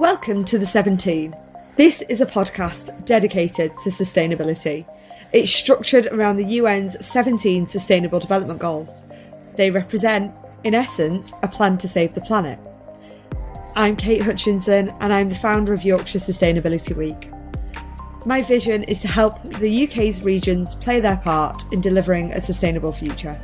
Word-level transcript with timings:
Welcome 0.00 0.46
to 0.46 0.56
The 0.56 0.64
17. 0.64 1.36
This 1.76 2.00
is 2.08 2.22
a 2.22 2.26
podcast 2.26 3.04
dedicated 3.04 3.78
to 3.80 3.90
sustainability. 3.90 4.86
It's 5.34 5.52
structured 5.52 6.06
around 6.06 6.38
the 6.38 6.58
UN's 6.58 7.04
17 7.04 7.66
Sustainable 7.66 8.18
Development 8.18 8.58
Goals. 8.58 9.04
They 9.56 9.70
represent, 9.70 10.34
in 10.64 10.74
essence, 10.74 11.34
a 11.42 11.48
plan 11.48 11.76
to 11.76 11.86
save 11.86 12.14
the 12.14 12.22
planet. 12.22 12.58
I'm 13.74 13.94
Kate 13.94 14.22
Hutchinson 14.22 14.88
and 15.00 15.12
I'm 15.12 15.28
the 15.28 15.34
founder 15.34 15.74
of 15.74 15.84
Yorkshire 15.84 16.18
Sustainability 16.18 16.96
Week. 16.96 17.30
My 18.24 18.40
vision 18.40 18.84
is 18.84 19.02
to 19.02 19.08
help 19.08 19.42
the 19.42 19.86
UK's 19.86 20.22
regions 20.22 20.76
play 20.76 21.00
their 21.00 21.18
part 21.18 21.70
in 21.74 21.82
delivering 21.82 22.32
a 22.32 22.40
sustainable 22.40 22.92
future. 22.92 23.38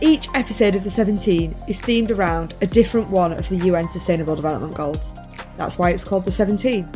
Each 0.00 0.28
episode 0.32 0.76
of 0.76 0.84
the 0.84 0.90
17 0.92 1.56
is 1.66 1.80
themed 1.80 2.10
around 2.10 2.54
a 2.62 2.66
different 2.68 3.10
one 3.10 3.32
of 3.32 3.48
the 3.48 3.56
UN 3.66 3.88
Sustainable 3.88 4.36
Development 4.36 4.72
Goals. 4.72 5.12
That's 5.56 5.76
why 5.76 5.90
it's 5.90 6.04
called 6.04 6.24
the 6.24 6.30
17. 6.30 6.88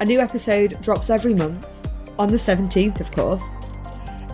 A 0.00 0.04
new 0.04 0.20
episode 0.20 0.78
drops 0.82 1.08
every 1.08 1.34
month, 1.34 1.66
on 2.18 2.28
the 2.28 2.36
17th, 2.36 3.00
of 3.00 3.10
course. 3.12 3.42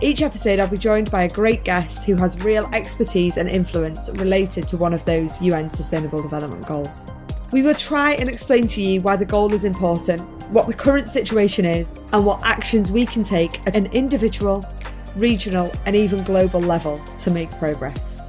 Each 0.01 0.21
episode, 0.21 0.59
I'll 0.59 0.67
be 0.67 0.77
joined 0.77 1.09
by 1.09 1.23
a 1.23 1.29
great 1.29 1.63
guest 1.63 2.03
who 2.03 2.15
has 2.17 2.37
real 2.43 2.69
expertise 2.73 3.37
and 3.37 3.47
influence 3.47 4.09
related 4.15 4.67
to 4.67 4.77
one 4.77 4.93
of 4.93 5.05
those 5.05 5.41
UN 5.41 5.69
Sustainable 5.69 6.21
Development 6.21 6.65
Goals. 6.65 7.05
We 7.53 7.61
will 7.61 7.75
try 7.75 8.15
and 8.15 8.27
explain 8.27 8.67
to 8.67 8.81
you 8.81 8.99
why 9.01 9.15
the 9.15 9.25
goal 9.25 9.53
is 9.53 9.63
important, 9.63 10.21
what 10.51 10.67
the 10.67 10.73
current 10.73 11.07
situation 11.07 11.63
is, 11.63 11.93
and 12.11 12.25
what 12.25 12.43
actions 12.43 12.91
we 12.91 13.05
can 13.05 13.23
take 13.23 13.65
at 13.67 13.77
an 13.77 13.85
individual, 13.93 14.65
regional, 15.15 15.71
and 15.85 15.95
even 15.95 16.23
global 16.23 16.61
level 16.61 16.97
to 17.19 17.31
make 17.31 17.51
progress. 17.57 18.21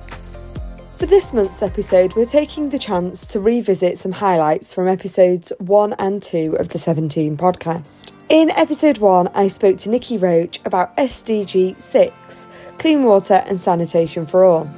For 0.98 1.06
this 1.06 1.32
month's 1.32 1.62
episode, 1.62 2.14
we're 2.14 2.26
taking 2.26 2.68
the 2.68 2.78
chance 2.78 3.26
to 3.26 3.40
revisit 3.40 3.98
some 3.98 4.12
highlights 4.12 4.72
from 4.72 4.86
episodes 4.86 5.52
1 5.58 5.94
and 5.94 6.22
2 6.22 6.56
of 6.60 6.68
the 6.68 6.78
17 6.78 7.36
podcast. 7.36 8.12
In 8.28 8.50
episode 8.50 8.98
1, 8.98 9.28
I 9.34 9.48
spoke 9.48 9.78
to 9.78 9.88
Niki 9.88 10.20
Roach 10.20 10.60
about 10.64 10.96
SDG 10.96 11.80
6 11.80 12.48
clean 12.78 13.02
water 13.02 13.42
and 13.46 13.60
sanitation 13.60 14.26
for 14.26 14.44
all. 14.44 14.68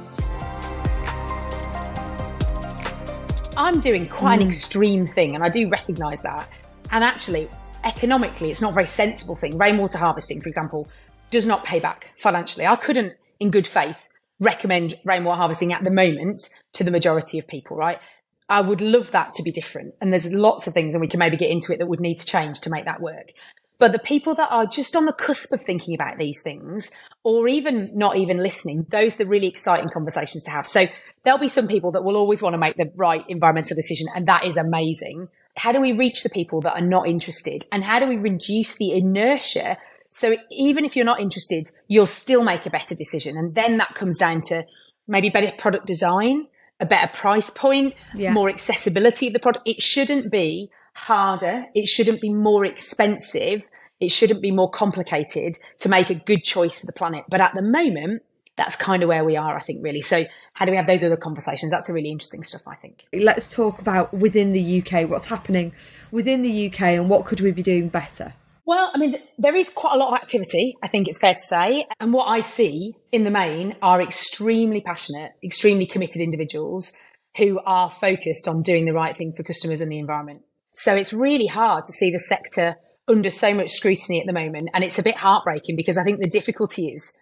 I'm 3.57 3.79
doing 3.79 4.05
quite 4.05 4.39
mm. 4.39 4.43
an 4.43 4.47
extreme 4.47 5.07
thing, 5.07 5.35
and 5.35 5.43
I 5.43 5.49
do 5.49 5.69
recognise 5.69 6.21
that. 6.23 6.51
And 6.91 7.03
actually, 7.03 7.49
economically, 7.83 8.51
it's 8.51 8.61
not 8.61 8.71
a 8.71 8.73
very 8.73 8.85
sensible 8.85 9.35
thing. 9.35 9.57
Rainwater 9.57 9.97
harvesting, 9.97 10.41
for 10.41 10.49
example, 10.49 10.87
does 11.31 11.45
not 11.45 11.63
pay 11.63 11.79
back 11.79 12.13
financially. 12.19 12.65
I 12.65 12.75
couldn't, 12.75 13.13
in 13.39 13.51
good 13.51 13.67
faith, 13.67 14.07
recommend 14.39 14.95
rainwater 15.03 15.37
harvesting 15.37 15.73
at 15.73 15.83
the 15.83 15.91
moment 15.91 16.49
to 16.73 16.83
the 16.83 16.91
majority 16.91 17.39
of 17.39 17.47
people, 17.47 17.77
right? 17.77 17.99
I 18.47 18.61
would 18.61 18.81
love 18.81 19.11
that 19.11 19.33
to 19.35 19.43
be 19.43 19.51
different. 19.51 19.95
And 20.01 20.11
there's 20.11 20.31
lots 20.31 20.67
of 20.67 20.73
things, 20.73 20.93
and 20.93 21.01
we 21.01 21.07
can 21.07 21.19
maybe 21.19 21.37
get 21.37 21.49
into 21.49 21.73
it 21.73 21.79
that 21.79 21.87
would 21.87 21.99
need 21.99 22.19
to 22.19 22.25
change 22.25 22.59
to 22.61 22.69
make 22.69 22.85
that 22.85 23.01
work. 23.01 23.33
But 23.77 23.91
the 23.91 23.99
people 23.99 24.35
that 24.35 24.51
are 24.51 24.65
just 24.65 24.95
on 24.95 25.05
the 25.05 25.13
cusp 25.13 25.51
of 25.51 25.61
thinking 25.61 25.95
about 25.95 26.17
these 26.17 26.41
things, 26.41 26.91
or 27.23 27.47
even 27.47 27.91
not 27.93 28.15
even 28.15 28.37
listening, 28.37 28.85
those 28.89 29.15
are 29.15 29.19
the 29.19 29.25
really 29.25 29.47
exciting 29.47 29.89
conversations 29.89 30.43
to 30.45 30.51
have. 30.51 30.67
So 30.67 30.87
there'll 31.23 31.39
be 31.39 31.49
some 31.49 31.67
people 31.67 31.91
that 31.91 32.03
will 32.03 32.15
always 32.15 32.41
want 32.41 32.53
to 32.53 32.57
make 32.57 32.77
the 32.77 32.91
right 32.95 33.25
environmental 33.27 33.75
decision, 33.75 34.07
and 34.15 34.27
that 34.27 34.45
is 34.45 34.57
amazing. 34.57 35.27
How 35.57 35.71
do 35.71 35.81
we 35.81 35.91
reach 35.91 36.23
the 36.23 36.29
people 36.29 36.61
that 36.61 36.73
are 36.73 36.85
not 36.85 37.07
interested? 37.07 37.65
And 37.71 37.83
how 37.83 37.99
do 37.99 38.07
we 38.07 38.17
reduce 38.17 38.77
the 38.77 38.91
inertia? 38.93 39.77
So 40.15 40.37
even 40.49 40.85
if 40.85 40.95
you're 40.95 41.03
not 41.03 41.19
interested, 41.19 41.69
you'll 41.89 42.05
still 42.05 42.41
make 42.41 42.65
a 42.65 42.69
better 42.69 42.95
decision. 42.95 43.35
And 43.35 43.53
then 43.53 43.79
that 43.79 43.95
comes 43.95 44.17
down 44.17 44.39
to 44.43 44.63
maybe 45.09 45.29
better 45.29 45.53
product 45.57 45.85
design, 45.85 46.47
a 46.79 46.85
better 46.85 47.11
price 47.13 47.49
point, 47.49 47.95
yeah. 48.15 48.31
more 48.31 48.47
accessibility 48.47 49.27
of 49.27 49.33
the 49.33 49.39
product. 49.39 49.67
It 49.67 49.81
shouldn't 49.81 50.31
be 50.31 50.71
harder. 50.93 51.65
It 51.75 51.89
shouldn't 51.89 52.21
be 52.21 52.29
more 52.29 52.63
expensive. 52.63 53.63
It 53.99 54.07
shouldn't 54.07 54.41
be 54.41 54.51
more 54.51 54.69
complicated 54.69 55.57
to 55.79 55.89
make 55.89 56.09
a 56.09 56.15
good 56.15 56.45
choice 56.45 56.79
for 56.79 56.85
the 56.85 56.93
planet. 56.93 57.25
But 57.27 57.41
at 57.41 57.53
the 57.53 57.61
moment, 57.61 58.23
that's 58.55 58.77
kind 58.77 59.03
of 59.03 59.09
where 59.09 59.25
we 59.25 59.35
are, 59.35 59.57
I 59.57 59.61
think, 59.63 59.83
really. 59.83 59.99
So, 59.99 60.23
how 60.53 60.63
do 60.63 60.71
we 60.71 60.77
have 60.77 60.87
those 60.87 61.03
other 61.03 61.17
conversations? 61.17 61.73
That's 61.73 61.87
the 61.87 61.93
really 61.93 62.09
interesting 62.09 62.45
stuff, 62.45 62.65
I 62.69 62.75
think. 62.75 63.03
Let's 63.11 63.53
talk 63.53 63.81
about 63.81 64.13
within 64.13 64.53
the 64.53 64.81
UK, 64.81 65.09
what's 65.09 65.25
happening 65.25 65.73
within 66.09 66.41
the 66.41 66.67
UK 66.67 66.81
and 66.83 67.09
what 67.09 67.25
could 67.25 67.41
we 67.41 67.51
be 67.51 67.63
doing 67.63 67.89
better? 67.89 68.33
Well, 68.65 68.89
I 68.93 68.97
mean, 68.97 69.17
there 69.37 69.55
is 69.55 69.69
quite 69.69 69.93
a 69.93 69.97
lot 69.97 70.11
of 70.11 70.15
activity, 70.15 70.75
I 70.81 70.87
think 70.87 71.07
it's 71.07 71.19
fair 71.19 71.33
to 71.33 71.39
say. 71.39 71.85
And 71.99 72.11
what 72.11 72.25
I 72.25 72.41
see 72.41 72.95
in 73.11 73.23
the 73.23 73.29
main 73.29 73.75
are 73.81 74.01
extremely 74.01 74.81
passionate, 74.81 75.33
extremely 75.43 75.85
committed 75.85 76.21
individuals 76.21 76.93
who 77.37 77.59
are 77.65 77.91
focused 77.91 78.47
on 78.47 78.63
doing 78.63 78.85
the 78.85 78.93
right 78.93 79.15
thing 79.15 79.33
for 79.33 79.43
customers 79.43 79.81
and 79.81 79.91
the 79.91 79.99
environment. 79.99 80.41
So 80.73 80.95
it's 80.95 81.13
really 81.13 81.45
hard 81.45 81.85
to 81.85 81.93
see 81.93 82.11
the 82.11 82.19
sector 82.19 82.77
under 83.07 83.29
so 83.29 83.53
much 83.53 83.69
scrutiny 83.69 84.19
at 84.19 84.25
the 84.25 84.33
moment. 84.33 84.69
And 84.73 84.83
it's 84.83 84.97
a 84.97 85.03
bit 85.03 85.15
heartbreaking 85.15 85.75
because 85.75 85.97
I 85.97 86.03
think 86.03 86.19
the 86.19 86.29
difficulty 86.29 86.87
is 86.87 87.15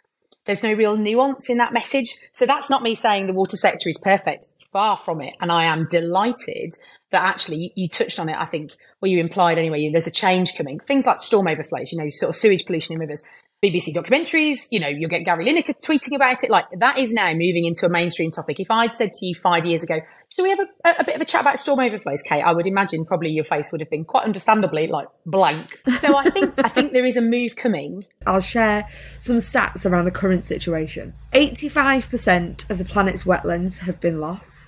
there's 0.46 0.64
no 0.64 0.74
real 0.74 0.96
nuance 0.96 1.50
in 1.50 1.58
that 1.58 1.74
message. 1.74 2.16
So 2.34 2.46
that's 2.46 2.70
not 2.70 2.84
me 2.84 2.96
saying 2.96 3.28
the 3.28 3.34
water 3.34 3.58
sector 3.58 3.90
is 3.90 3.98
perfect. 3.98 4.46
Far 4.74 4.98
from 4.98 5.22
it. 5.22 5.36
And 5.40 5.52
I 5.52 5.66
am 5.66 5.88
delighted 5.90 6.74
that 7.12 7.22
actually 7.22 7.72
you, 7.76 7.88
touched 7.88 8.20
on 8.20 8.28
it, 8.28 8.36
I 8.36 8.46
think, 8.46 8.72
or 9.02 9.08
you 9.08 9.20
implied 9.20 9.60
anyway, 9.60 9.88
there's 9.90 10.08
a 10.08 10.12
change 10.12 10.58
coming. 10.58 10.80
Things 10.80 11.06
like 11.06 11.20
storm 11.20 11.48
overflows, 11.48 11.92
you 11.92 12.00
know, 12.00 12.10
sort 12.10 12.32
of 12.32 12.36
sewage 12.36 12.66
pollution 12.66 12.96
in 12.96 13.00
rivers, 13.00 13.24
BBC 13.64 13.94
documentaries, 13.96 14.66
you 14.72 14.80
know, 14.80 14.90
you'll 14.90 15.10
get 15.10 15.24
Gary 15.24 15.46
Lineker 15.46 15.74
tweeting 15.80 16.16
about 16.16 16.44
it. 16.44 16.50
Like 16.50 16.66
that 16.80 17.00
is 17.00 17.14
now 17.14 17.32
moving 17.32 17.66
into 17.66 17.86
a 17.86 17.90
mainstream 17.90 18.30
topic. 18.30 18.60
If 18.60 18.70
I'd 18.70 18.94
said 18.94 19.12
to 19.14 19.26
you 19.26 19.36
five 19.36 19.66
years 19.66 19.84
ago, 19.84 20.02
should 20.36 20.44
we 20.44 20.50
have 20.50 20.60
a, 20.60 21.02
a, 21.02 21.04
bit 21.06 21.16
of 21.16 21.22
a 21.22 21.26
chat 21.26 21.42
about 21.42 21.60
storm 21.60 21.80
overflows, 21.80 22.24
Kate? 22.24 22.42
I 22.42 22.52
would 22.52 22.68
imagine 22.68 23.06
probably 23.06 23.30
your 23.30 23.46
face 23.46 23.72
would 23.72 23.80
have 23.80 23.90
been 23.90 24.04
quite 24.04 24.26
understandably 24.26 24.88
like 24.88 25.08
blank. 25.26 25.80
So 25.98 26.18
I 26.18 26.30
think, 26.30 26.54
I 26.58 26.68
think 26.68 26.92
there 26.92 27.06
is 27.06 27.16
a 27.16 27.22
move 27.22 27.56
coming. 27.56 28.06
I'll 28.28 28.42
share 28.42 28.90
some 29.18 29.38
stats 29.38 29.90
around 29.90 30.06
the 30.06 30.12
current 30.12 30.44
situation. 30.44 31.14
85% 31.34 32.70
of 32.70 32.80
the 32.80 32.86
planet's 32.86 33.24
wetlands 33.24 33.80
have 33.80 34.02
been 34.02 34.20
lost. 34.20 34.62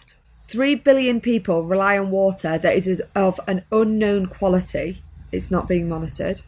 3 0.48 0.76
billion 0.76 1.20
people 1.20 1.64
rely 1.64 1.98
on 1.98 2.12
water 2.12 2.58
that 2.58 2.76
is 2.76 3.02
of 3.16 3.40
an 3.48 3.64
unknown 3.72 4.28
quality. 4.28 5.02
It's 5.32 5.50
not 5.50 5.68
being 5.68 5.90
monitored. 5.90 6.42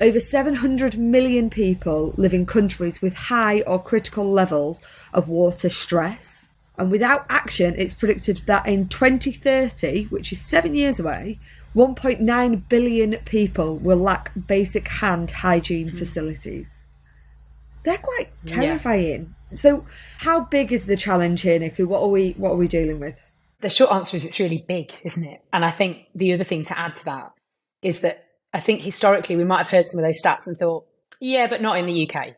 Over 0.00 0.18
700 0.18 0.96
million 0.96 1.50
people 1.50 2.14
live 2.16 2.32
in 2.32 2.46
countries 2.46 3.02
with 3.02 3.12
high 3.12 3.60
or 3.66 3.82
critical 3.82 4.30
levels 4.30 4.80
of 5.12 5.28
water 5.28 5.68
stress. 5.68 6.48
And 6.78 6.90
without 6.90 7.26
action, 7.28 7.74
it's 7.76 7.92
predicted 7.92 8.38
that 8.46 8.66
in 8.66 8.88
2030, 8.88 10.04
which 10.04 10.32
is 10.32 10.40
seven 10.40 10.74
years 10.74 10.98
away, 10.98 11.38
1.9 11.76 12.68
billion 12.70 13.16
people 13.26 13.76
will 13.76 13.98
lack 13.98 14.32
basic 14.46 14.88
hand 14.88 15.30
hygiene 15.30 15.90
mm. 15.90 15.98
facilities. 15.98 16.86
They're 17.84 17.98
quite 17.98 18.30
terrifying. 18.46 19.34
Yeah. 19.34 19.39
So, 19.54 19.84
how 20.18 20.40
big 20.40 20.72
is 20.72 20.86
the 20.86 20.96
challenge 20.96 21.42
here, 21.42 21.58
Niki? 21.58 21.86
What 21.86 22.02
are 22.02 22.08
we 22.08 22.32
What 22.32 22.52
are 22.52 22.56
we 22.56 22.68
dealing 22.68 23.00
with? 23.00 23.18
The 23.60 23.70
short 23.70 23.92
answer 23.92 24.16
is 24.16 24.24
it's 24.24 24.40
really 24.40 24.64
big, 24.66 24.92
isn't 25.04 25.24
it? 25.24 25.42
And 25.52 25.64
I 25.64 25.70
think 25.70 26.06
the 26.14 26.32
other 26.32 26.44
thing 26.44 26.64
to 26.64 26.78
add 26.78 26.96
to 26.96 27.04
that 27.06 27.32
is 27.82 28.00
that 28.00 28.24
I 28.54 28.60
think 28.60 28.82
historically 28.82 29.36
we 29.36 29.44
might 29.44 29.58
have 29.58 29.68
heard 29.68 29.88
some 29.88 29.98
of 29.98 30.04
those 30.04 30.22
stats 30.22 30.46
and 30.46 30.56
thought, 30.56 30.86
yeah, 31.20 31.46
but 31.46 31.60
not 31.60 31.78
in 31.78 31.86
the 31.86 32.08
UK. 32.08 32.36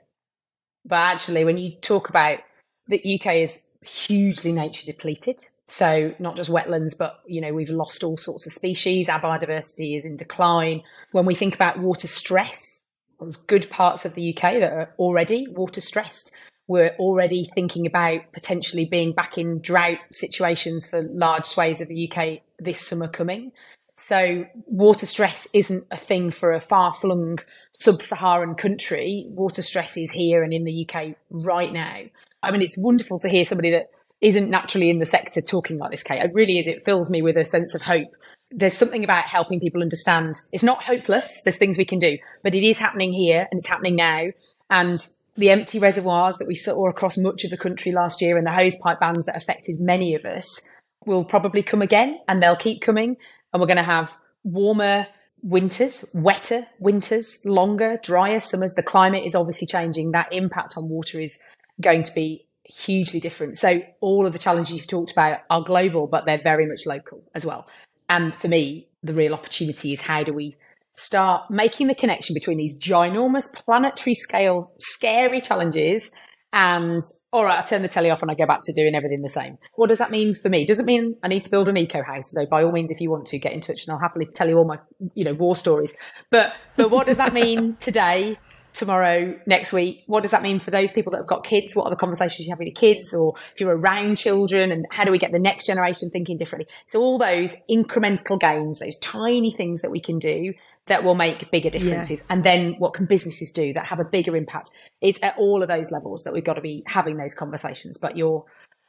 But 0.85 0.97
actually, 0.97 1.45
when 1.45 1.59
you 1.59 1.77
talk 1.81 2.09
about 2.09 2.41
the 2.89 3.21
UK 3.21 3.37
is 3.37 3.63
hugely 3.83 4.53
nature 4.53 4.87
depleted. 4.87 5.37
So 5.69 6.15
not 6.19 6.37
just 6.37 6.51
wetlands, 6.51 6.97
but 6.99 7.21
you 7.27 7.41
know 7.41 7.53
we've 7.53 7.71
lost 7.71 8.05
all 8.05 8.19
sorts 8.19 8.47
of 8.47 8.53
species. 8.53 9.09
Our 9.09 9.21
biodiversity 9.21 9.97
is 9.97 10.05
in 10.05 10.17
decline. 10.17 10.83
When 11.13 11.27
we 11.27 11.35
think 11.35 11.55
about 11.55 11.79
water 11.79 12.09
stress, 12.09 12.81
there's 13.21 13.37
good 13.37 13.71
parts 13.71 14.05
of 14.05 14.15
the 14.15 14.37
UK 14.37 14.61
that 14.61 14.73
are 14.73 14.95
already 14.99 15.47
water 15.49 15.81
stressed. 15.81 16.35
We're 16.73 16.97
already 16.99 17.51
thinking 17.55 17.87
about 17.87 18.33
potentially 18.33 18.87
being 18.87 19.13
back 19.13 19.37
in 19.37 19.61
drought 19.61 19.99
situations 20.11 20.89
for 20.89 21.03
large 21.03 21.45
swathes 21.45 21.83
of 21.83 21.89
the 21.89 22.11
UK 22.11 22.41
this 22.59 22.81
summer 22.81 23.09
coming. 23.09 23.53
So 23.99 24.47
water 24.65 25.05
stress 25.05 25.47
isn't 25.53 25.85
a 25.91 25.99
thing 25.99 26.33
for 26.33 26.51
a 26.51 26.63
far 26.63 26.95
flung 26.95 27.41
sub-Saharan 27.79 28.55
country. 28.55 29.27
Water 29.29 29.61
stress 29.61 29.99
is 29.99 30.13
here 30.13 30.43
and 30.43 30.55
in 30.55 30.65
the 30.65 30.89
UK 30.89 31.15
right 31.29 31.71
now. 31.71 32.05
I 32.43 32.51
mean, 32.51 32.63
it's 32.63 32.79
wonderful 32.79 33.19
to 33.19 33.29
hear 33.29 33.45
somebody 33.45 33.71
that 33.73 33.91
isn't 34.23 34.49
naturally 34.49 34.89
in 34.89 34.99
the 34.99 35.05
sector 35.05 35.43
talking 35.43 35.77
like 35.77 35.91
this, 35.91 36.03
Kate. 36.03 36.25
It 36.25 36.33
really 36.33 36.59
is. 36.59 36.67
It 36.67 36.87
fills 36.87 37.11
me 37.11 37.21
with 37.21 37.37
a 37.37 37.45
sense 37.45 37.75
of 37.75 37.83
hope. 37.83 38.09
There's 38.51 38.79
something 38.79 39.05
about 39.05 39.25
helping 39.25 39.61
people 39.61 39.83
understand 39.83 40.41
it's 40.55 40.65
not 40.65 40.85
hopeless. 40.85 41.43
There's 41.45 41.57
things 41.57 41.77
we 41.77 41.85
can 41.85 41.99
do, 41.99 42.17
but 42.43 42.55
it 42.55 42.67
is 42.67 42.79
happening 42.79 43.13
here 43.13 43.47
and 43.51 43.59
it's 43.59 43.69
happening 43.69 43.97
now. 43.97 44.29
And 44.71 45.07
the 45.37 45.51
empty 45.51 45.79
reservoirs 45.79 46.39
that 46.39 46.49
we 46.49 46.57
saw 46.57 46.89
across 46.89 47.17
much 47.17 47.45
of 47.45 47.51
the 47.51 47.57
country 47.57 47.93
last 47.93 48.21
year 48.21 48.37
and 48.37 48.47
the 48.47 48.51
hosepipe 48.51 49.01
bans 49.01 49.27
that 49.27 49.37
affected 49.37 49.81
many 49.81 50.15
of 50.15 50.25
us 50.25 50.69
will 51.07 51.25
probably 51.25 51.63
come 51.63 51.83
again 51.83 52.19
and 52.29 52.43
they'll 52.43 52.57
keep 52.57 52.83
coming. 52.83 53.17
And 53.53 53.61
we're 53.61 53.67
going 53.67 53.77
to 53.77 53.83
have 53.83 54.15
warmer 54.45 55.07
winters, 55.43 56.05
wetter 56.15 56.67
winters, 56.79 57.43
longer, 57.45 57.99
drier 58.03 58.41
summers. 58.41 58.75
The 58.75 58.83
climate 58.83 59.25
is 59.25 59.35
obviously 59.35 59.67
changing. 59.67 60.13
That 60.13 60.33
impact 60.33 60.75
on 60.77 60.89
water 60.89 61.19
is 61.19 61.39
going 61.81 62.03
to 62.05 62.15
be 62.15 62.47
hugely 62.65 63.21
different. 63.21 63.57
So 63.57 63.83
all 64.01 64.27
of 64.27 64.33
the 64.33 64.39
challenges 64.39 64.77
you've 64.77 64.87
talked 64.87 65.13
about 65.13 65.41
are 65.51 65.63
global, 65.63 66.07
but 66.07 66.25
they're 66.27 66.43
very 66.43 66.67
much 66.67 66.87
local 66.87 67.23
as 67.35 67.45
well. 67.45 67.67
And 68.09 68.39
for 68.39 68.49
me, 68.49 68.89
the 69.03 69.15
real 69.15 69.35
opportunity 69.35 69.93
is 69.93 70.03
how 70.03 70.23
do 70.23 70.33
we 70.33 70.55
start 70.93 71.51
making 71.51 71.87
the 71.87 71.95
connection 71.95 72.35
between 72.35 72.59
these 72.59 72.79
ginormous 72.79 73.53
planetary 73.53 74.15
scale, 74.15 74.75
scary 74.79 75.41
challenges 75.41 76.13
and 76.53 77.01
all 77.33 77.45
right, 77.45 77.59
I 77.59 77.63
turn 77.63 77.81
the 77.81 77.89
telly 77.89 78.11
off 78.11 78.21
and 78.21 78.31
I 78.31 78.35
go 78.35 78.47
back 78.47 78.61
to 78.65 78.75
doing 78.75 78.95
everything 78.95 79.23
the 79.23 79.29
same. 79.31 79.57
What 79.77 79.89
does 79.89 79.99
that 79.99 80.11
mean 80.11 80.35
for 80.35 80.51
me? 80.51 80.67
Does 80.67 80.79
it 80.79 80.85
mean 80.85 81.17
I 81.23 81.29
need 81.29 81.45
to 81.45 81.51
build 81.51 81.67
an 81.69 81.79
eco 81.79 82.03
house? 82.03 82.31
Though 82.31 82.45
by 82.45 82.63
all 82.63 82.73
means, 82.73 82.91
if 82.91 83.01
you 83.01 83.11
want 83.11 83.27
to 83.29 83.39
get 83.39 83.53
in 83.53 83.63
touch, 83.63 83.87
and 83.87 83.95
I'll 83.95 84.01
happily 84.01 84.27
tell 84.27 84.49
you 84.49 84.59
all 84.59 84.67
my, 84.67 84.79
you 85.15 85.25
know, 85.25 85.33
war 85.33 85.57
stories. 85.57 85.97
But 86.31 86.53
but 86.77 86.91
what 86.91 87.07
does 87.07 87.17
that 87.17 87.33
mean 87.33 87.77
today? 87.81 88.39
Tomorrow, 88.75 89.39
next 89.47 89.73
week? 89.73 90.03
What 90.07 90.23
does 90.23 90.31
that 90.31 90.43
mean 90.43 90.61
for 90.61 90.71
those 90.71 90.93
people 90.93 91.11
that 91.13 91.19
have 91.19 91.27
got 91.27 91.45
kids? 91.45 91.77
What 91.77 91.85
are 91.85 91.91
the 91.91 91.97
conversations 91.97 92.47
you 92.47 92.53
have 92.53 92.59
with 92.59 92.69
your 92.69 92.75
kids 92.75 93.15
or 93.15 93.35
if 93.55 93.61
you're 93.61 93.77
around 93.77 94.17
children 94.17 94.73
and 94.73 94.87
how 94.91 95.05
do 95.05 95.13
we 95.13 95.19
get 95.19 95.33
the 95.33 95.39
next 95.39 95.67
generation 95.67 96.11
thinking 96.11 96.37
differently? 96.37 96.73
So 96.89 97.01
all 97.01 97.19
those 97.19 97.57
incremental 97.71 98.39
gains, 98.39 98.79
those 98.79 98.97
tiny 98.97 99.51
things 99.51 99.83
that 99.83 99.91
we 99.91 100.01
can 100.01 100.19
do 100.19 100.55
that 100.87 101.05
will 101.05 101.15
make 101.15 101.51
bigger 101.51 101.71
differences. 101.71 102.21
Yes. 102.21 102.27
And 102.31 102.45
then 102.45 102.75
what 102.79 102.95
can 102.95 103.07
businesses 103.07 103.51
do 103.51 103.73
that 103.75 103.87
have 103.87 104.01
a 104.01 104.05
bigger 104.05 104.37
impact? 104.37 104.71
It's 105.01 105.23
at 105.23 105.37
all 105.39 105.63
of 105.63 105.69
those 105.69 105.93
levels 105.93 106.25
that 106.25 106.33
we've 106.33 106.45
got 106.45 106.55
to 106.55 106.61
be 106.61 106.83
having 106.87 107.17
those 107.17 107.35
conversations. 107.35 107.99
But 107.99 108.17
your 108.17 108.45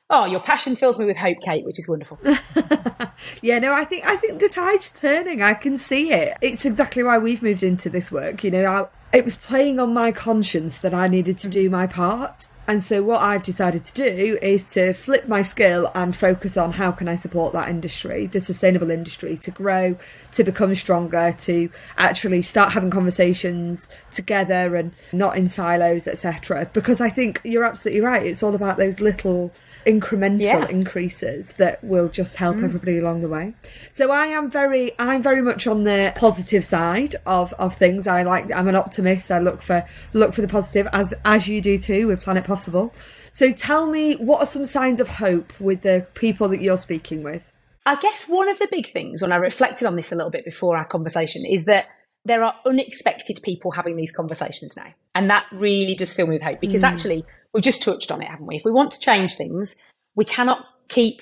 Oh, 0.09 0.25
your 0.25 0.41
passion 0.41 0.75
fills 0.75 0.99
me 0.99 1.05
with 1.05 1.17
hope, 1.17 1.37
Kate, 1.41 1.65
which 1.65 1.79
is 1.79 1.87
wonderful. 1.87 2.19
yeah, 3.41 3.57
no, 3.57 3.73
I 3.73 3.83
think 3.83 4.05
I 4.05 4.15
think 4.15 4.39
the 4.39 4.49
tide's 4.49 4.91
turning. 4.91 5.41
I 5.41 5.53
can 5.53 5.77
see 5.77 6.11
it. 6.11 6.37
It's 6.41 6.65
exactly 6.65 7.01
why 7.03 7.17
we've 7.17 7.41
moved 7.41 7.63
into 7.63 7.89
this 7.89 8.11
work. 8.11 8.43
You 8.43 8.51
know, 8.51 8.65
I, 8.65 8.87
it 9.13 9.23
was 9.23 9.37
playing 9.37 9.79
on 9.79 9.93
my 9.93 10.11
conscience 10.11 10.79
that 10.79 10.93
I 10.93 11.07
needed 11.07 11.37
to 11.39 11.47
do 11.47 11.69
my 11.69 11.85
part. 11.85 12.47
And 12.67 12.81
so 12.81 13.03
what 13.03 13.21
I've 13.21 13.43
decided 13.43 13.83
to 13.83 13.93
do 13.93 14.39
is 14.41 14.69
to 14.71 14.93
flip 14.93 15.27
my 15.27 15.41
skill 15.43 15.91
and 15.93 16.15
focus 16.15 16.55
on 16.55 16.73
how 16.73 16.91
can 16.91 17.07
I 17.07 17.15
support 17.15 17.53
that 17.53 17.69
industry, 17.69 18.27
the 18.27 18.39
sustainable 18.39 18.89
industry, 18.89 19.37
to 19.37 19.51
grow, 19.51 19.97
to 20.31 20.43
become 20.43 20.73
stronger, 20.75 21.35
to 21.39 21.69
actually 21.97 22.41
start 22.41 22.71
having 22.71 22.89
conversations 22.89 23.89
together 24.11 24.75
and 24.75 24.93
not 25.11 25.37
in 25.37 25.49
silos, 25.49 26.07
etc. 26.07 26.69
Because 26.71 27.01
I 27.01 27.09
think 27.09 27.41
you're 27.43 27.65
absolutely 27.65 28.01
right. 28.01 28.25
It's 28.25 28.41
all 28.41 28.55
about 28.55 28.77
those 28.77 29.01
little 29.01 29.51
incremental 29.85 30.41
yeah. 30.41 30.67
increases 30.69 31.53
that 31.53 31.83
will 31.83 32.07
just 32.07 32.37
help 32.37 32.57
mm. 32.57 32.63
everybody 32.63 32.97
along 32.97 33.21
the 33.21 33.27
way. 33.27 33.53
So 33.91 34.11
I 34.11 34.27
am 34.27 34.49
very, 34.49 34.93
I'm 34.97 35.21
very 35.21 35.41
much 35.41 35.67
on 35.67 35.83
the 35.83 36.13
positive 36.15 36.63
side 36.63 37.15
of, 37.25 37.53
of 37.53 37.75
things. 37.75 38.07
I 38.07 38.23
like, 38.23 38.53
I'm 38.53 38.69
an 38.69 38.75
optimist. 38.75 39.31
I 39.31 39.39
look 39.39 39.61
for, 39.61 39.85
look 40.13 40.33
for 40.33 40.41
the 40.41 40.47
positive 40.47 40.87
as, 40.93 41.13
as 41.25 41.47
you 41.47 41.61
do 41.61 41.77
too 41.77 42.07
with 42.07 42.23
Planet 42.23 42.45
Possible. 42.53 42.93
So 43.31 43.51
tell 43.51 43.87
me, 43.87 44.13
what 44.15 44.39
are 44.39 44.45
some 44.45 44.65
signs 44.65 44.99
of 44.99 45.07
hope 45.07 45.59
with 45.59 45.81
the 45.81 46.07
people 46.13 46.47
that 46.49 46.61
you're 46.61 46.77
speaking 46.77 47.23
with? 47.23 47.51
I 47.85 47.95
guess 47.95 48.29
one 48.29 48.47
of 48.47 48.59
the 48.59 48.67
big 48.71 48.91
things 48.91 49.21
when 49.21 49.31
I 49.31 49.37
reflected 49.37 49.87
on 49.87 49.95
this 49.95 50.11
a 50.11 50.15
little 50.15 50.31
bit 50.31 50.45
before 50.45 50.77
our 50.77 50.85
conversation 50.85 51.45
is 51.45 51.65
that 51.65 51.85
there 52.25 52.43
are 52.43 52.55
unexpected 52.65 53.39
people 53.43 53.71
having 53.71 53.97
these 53.97 54.11
conversations 54.11 54.77
now. 54.77 54.93
And 55.15 55.29
that 55.29 55.45
really 55.51 55.95
does 55.95 56.13
fill 56.13 56.27
me 56.27 56.35
with 56.35 56.43
hope 56.43 56.61
because 56.61 56.83
mm. 56.83 56.87
actually 56.87 57.25
We've 57.53 57.63
just 57.63 57.83
touched 57.83 58.11
on 58.11 58.21
it, 58.21 58.27
haven't 58.27 58.47
we? 58.47 58.55
If 58.55 58.65
we 58.65 58.71
want 58.71 58.91
to 58.91 58.99
change 58.99 59.35
things, 59.35 59.75
we 60.15 60.25
cannot 60.25 60.67
keep 60.87 61.21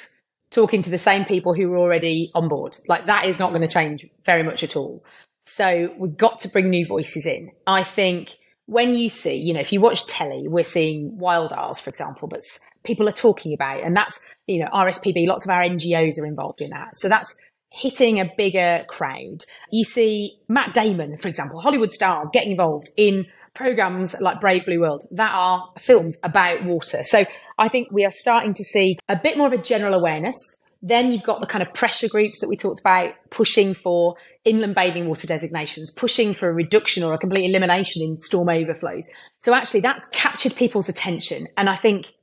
talking 0.50 0.82
to 0.82 0.90
the 0.90 0.98
same 0.98 1.26
people 1.26 1.54
who 1.54 1.72
are 1.74 1.78
already 1.78 2.32
on 2.34 2.48
board. 2.48 2.78
Like 2.88 3.06
that 3.08 3.26
is 3.26 3.38
not 3.38 3.50
going 3.50 3.62
to 3.62 3.68
change 3.68 4.06
very 4.26 4.44
much 4.44 4.64
at 4.64 4.76
all. 4.76 5.04
So 5.46 5.94
we've 5.98 6.16
got 6.16 6.40
to 6.42 6.50
bring 6.50 6.70
new 6.70 6.86
voices 6.86 7.26
in. 7.26 7.52
I 7.68 7.84
think 7.84 8.38
when 8.72 8.96
you 8.96 9.10
see, 9.10 9.36
you 9.36 9.54
know, 9.54 9.60
if 9.60 9.74
you 9.74 9.82
watch 9.82 10.08
telly, 10.08 10.48
we're 10.48 10.64
seeing 10.64 11.18
Wild 11.18 11.52
Isles, 11.52 11.82
for 11.82 11.90
example, 11.90 12.30
that's 12.30 12.58
people 12.86 13.10
are 13.10 13.12
talking 13.12 13.54
about, 13.54 13.84
and 13.84 13.98
that's, 13.98 14.18
you 14.48 14.60
know, 14.60 14.68
RSPB, 14.74 15.28
lots 15.28 15.46
of 15.46 15.50
our 15.50 15.62
NGOs 15.62 16.18
are 16.18 16.26
involved 16.26 16.62
in 16.62 16.70
that. 16.70 16.96
So 16.96 17.10
that's 17.10 17.36
hitting 17.70 18.22
a 18.22 18.32
bigger 18.38 18.86
crowd. 18.88 19.44
You 19.72 19.84
see 19.84 20.38
Matt 20.48 20.74
Damon, 20.74 21.18
for 21.18 21.28
example, 21.28 21.60
Hollywood 21.60 21.92
stars 21.92 22.30
getting 22.32 22.52
involved 22.52 22.90
in 22.96 23.26
programs 23.54 24.16
like 24.22 24.40
Brave 24.40 24.66
Blue 24.66 24.80
World 24.80 25.04
that 25.12 25.32
are 25.34 25.68
films 25.78 26.18
about 26.24 26.64
water. 26.64 27.04
So 27.04 27.26
I 27.58 27.68
think 27.68 27.90
we 27.92 28.06
are 28.06 28.12
starting 28.12 28.54
to 28.54 28.64
see 28.64 28.98
a 29.10 29.18
bit 29.18 29.38
more 29.38 29.48
of 29.48 29.54
a 29.54 29.58
general 29.58 29.94
awareness. 29.94 30.56
Then 30.82 31.12
you've 31.12 31.24
got 31.24 31.42
the 31.42 31.48
kind 31.48 31.62
of 31.62 31.74
pressure 31.74 32.08
groups 32.08 32.40
that 32.40 32.50
we 32.50 32.58
talked 32.58 32.80
about 32.80 33.14
pushing 33.30 33.74
for 33.74 34.16
inland 34.46 34.74
bathing 34.74 35.08
water 35.08 35.28
designations, 35.28 35.92
pushing 35.92 36.34
for 36.34 36.50
a 36.50 36.54
reduction 36.54 37.04
or 37.04 37.14
a 37.14 37.20
complete 37.20 37.46
elimination 37.46 38.02
in 38.02 38.18
storm 38.18 38.50
overflows. 38.50 39.08
So 39.38 39.54
actually 39.54 39.82
that's 39.82 40.08
captured 40.10 40.56
people's 40.56 40.90
attention. 40.90 41.48
And 41.56 41.70
I 41.70 41.76
think 41.76 42.14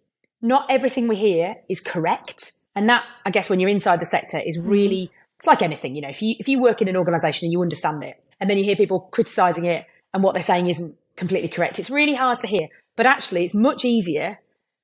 not 0.42 0.66
everything 0.68 1.06
we 1.06 1.16
hear 1.16 1.56
is 1.68 1.80
correct. 1.80 2.52
And 2.74 2.88
that, 2.88 3.04
I 3.24 3.30
guess, 3.30 3.48
when 3.48 3.60
you're 3.60 3.70
inside 3.70 4.00
the 4.00 4.06
sector 4.06 4.40
is 4.44 4.58
mm-hmm. 4.58 4.70
really, 4.70 5.10
it's 5.36 5.46
like 5.46 5.62
anything, 5.62 5.94
you 5.94 6.02
know, 6.02 6.08
if 6.08 6.20
you, 6.20 6.34
if 6.38 6.48
you 6.48 6.60
work 6.60 6.82
in 6.82 6.88
an 6.88 6.96
organization 6.96 7.46
and 7.46 7.52
you 7.52 7.62
understand 7.62 8.02
it 8.02 8.22
and 8.40 8.50
then 8.50 8.58
you 8.58 8.64
hear 8.64 8.76
people 8.76 9.00
criticizing 9.12 9.66
it 9.66 9.86
and 10.12 10.22
what 10.22 10.34
they're 10.34 10.42
saying 10.42 10.68
isn't 10.68 10.96
completely 11.16 11.48
correct. 11.48 11.78
It's 11.78 11.90
really 11.90 12.14
hard 12.14 12.38
to 12.40 12.46
hear, 12.48 12.68
but 12.96 13.06
actually, 13.06 13.44
it's 13.44 13.54
much 13.54 13.84
easier 13.84 14.40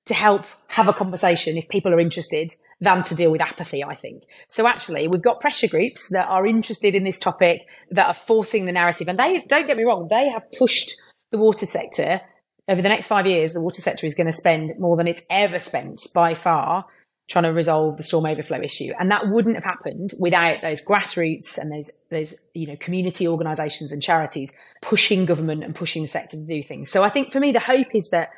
to 0.06 0.14
help 0.14 0.44
have 0.68 0.88
a 0.88 0.92
conversation 0.92 1.56
if 1.56 1.68
people 1.68 1.92
are 1.92 2.00
interested 2.00 2.54
than 2.80 3.02
to 3.04 3.14
deal 3.14 3.30
with 3.30 3.40
apathy, 3.40 3.82
I 3.84 3.94
think. 3.94 4.24
So 4.48 4.66
actually, 4.66 5.08
we've 5.08 5.22
got 5.22 5.40
pressure 5.40 5.68
groups 5.68 6.10
that 6.12 6.28
are 6.28 6.46
interested 6.46 6.94
in 6.94 7.04
this 7.04 7.18
topic 7.18 7.62
that 7.90 8.06
are 8.06 8.14
forcing 8.14 8.66
the 8.66 8.72
narrative. 8.72 9.08
And 9.08 9.18
they, 9.18 9.44
don't 9.48 9.66
get 9.66 9.76
me 9.76 9.84
wrong, 9.84 10.08
they 10.08 10.28
have 10.28 10.42
pushed 10.58 10.94
the 11.30 11.38
water 11.38 11.66
sector 11.66 12.20
over 12.68 12.82
the 12.82 12.88
next 12.88 13.06
five 13.06 13.26
years. 13.26 13.52
The 13.52 13.60
water 13.60 13.80
sector 13.80 14.06
is 14.06 14.14
going 14.14 14.26
to 14.26 14.32
spend 14.32 14.72
more 14.78 14.96
than 14.96 15.06
it's 15.06 15.22
ever 15.30 15.58
spent 15.58 16.00
by 16.14 16.34
far 16.34 16.86
trying 17.28 17.44
to 17.44 17.52
resolve 17.52 17.96
the 17.96 18.02
storm 18.02 18.26
overflow 18.26 18.60
issue. 18.60 18.92
And 18.98 19.10
that 19.10 19.28
wouldn't 19.28 19.54
have 19.54 19.64
happened 19.64 20.12
without 20.20 20.60
those 20.60 20.84
grassroots 20.84 21.56
and 21.56 21.72
those, 21.72 21.90
those, 22.10 22.34
you 22.52 22.66
know, 22.66 22.76
community 22.76 23.26
organizations 23.26 23.92
and 23.92 24.02
charities 24.02 24.52
pushing 24.82 25.24
government 25.24 25.64
and 25.64 25.74
pushing 25.74 26.02
the 26.02 26.08
sector 26.08 26.36
to 26.36 26.46
do 26.46 26.62
things. 26.62 26.90
So 26.90 27.02
I 27.02 27.08
think 27.08 27.32
for 27.32 27.40
me, 27.40 27.52
the 27.52 27.60
hope 27.60 27.94
is 27.94 28.10
that 28.10 28.30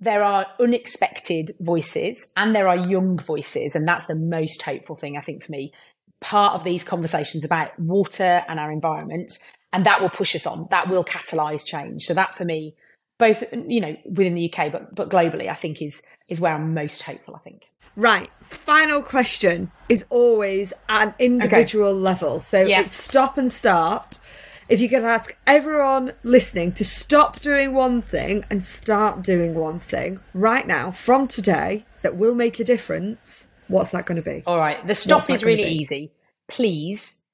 there 0.00 0.22
are 0.22 0.46
unexpected 0.60 1.52
voices 1.60 2.32
and 2.36 2.54
there 2.54 2.68
are 2.68 2.76
young 2.76 3.18
voices. 3.18 3.74
And 3.74 3.86
that's 3.86 4.06
the 4.06 4.14
most 4.14 4.62
hopeful 4.62 4.96
thing, 4.96 5.16
I 5.16 5.20
think, 5.20 5.44
for 5.44 5.52
me. 5.52 5.72
Part 6.20 6.54
of 6.54 6.64
these 6.64 6.84
conversations 6.84 7.44
about 7.44 7.78
water 7.78 8.44
and 8.48 8.58
our 8.58 8.72
environment, 8.72 9.38
and 9.72 9.86
that 9.86 10.00
will 10.00 10.10
push 10.10 10.34
us 10.34 10.46
on. 10.46 10.66
That 10.70 10.88
will 10.88 11.04
catalyze 11.04 11.64
change. 11.64 12.04
So 12.04 12.14
that 12.14 12.34
for 12.34 12.44
me, 12.44 12.74
both 13.18 13.44
you 13.52 13.80
know 13.80 13.96
within 14.04 14.34
the 14.34 14.52
UK 14.52 14.72
but 14.72 14.94
but 14.94 15.10
globally 15.10 15.48
I 15.48 15.54
think 15.54 15.82
is 15.82 16.02
is 16.28 16.40
where 16.40 16.54
I'm 16.54 16.72
most 16.72 17.02
hopeful 17.02 17.34
I 17.34 17.40
think. 17.40 17.66
Right. 17.96 18.30
Final 18.42 19.02
question 19.02 19.70
is 19.88 20.04
always 20.08 20.72
an 20.88 21.14
individual 21.18 21.90
okay. 21.90 21.98
level. 21.98 22.40
So 22.40 22.62
yeah. 22.62 22.80
it's 22.80 22.94
stop 22.94 23.38
and 23.38 23.50
start. 23.50 24.18
If 24.68 24.82
you 24.82 24.90
could 24.90 25.02
ask 25.02 25.34
everyone 25.46 26.12
listening 26.22 26.72
to 26.72 26.84
stop 26.84 27.40
doing 27.40 27.72
one 27.72 28.02
thing 28.02 28.44
and 28.50 28.62
start 28.62 29.22
doing 29.22 29.54
one 29.54 29.80
thing 29.80 30.20
right 30.34 30.66
now 30.66 30.90
from 30.90 31.26
today 31.26 31.86
that 32.02 32.16
will 32.16 32.34
make 32.34 32.60
a 32.60 32.64
difference, 32.64 33.48
what's 33.68 33.92
that 33.92 34.04
going 34.04 34.22
to 34.22 34.30
be? 34.30 34.42
All 34.46 34.58
right. 34.58 34.86
The 34.86 34.94
stop 34.94 35.30
is 35.30 35.42
really 35.42 35.64
easy. 35.64 36.12
Please, 36.48 37.24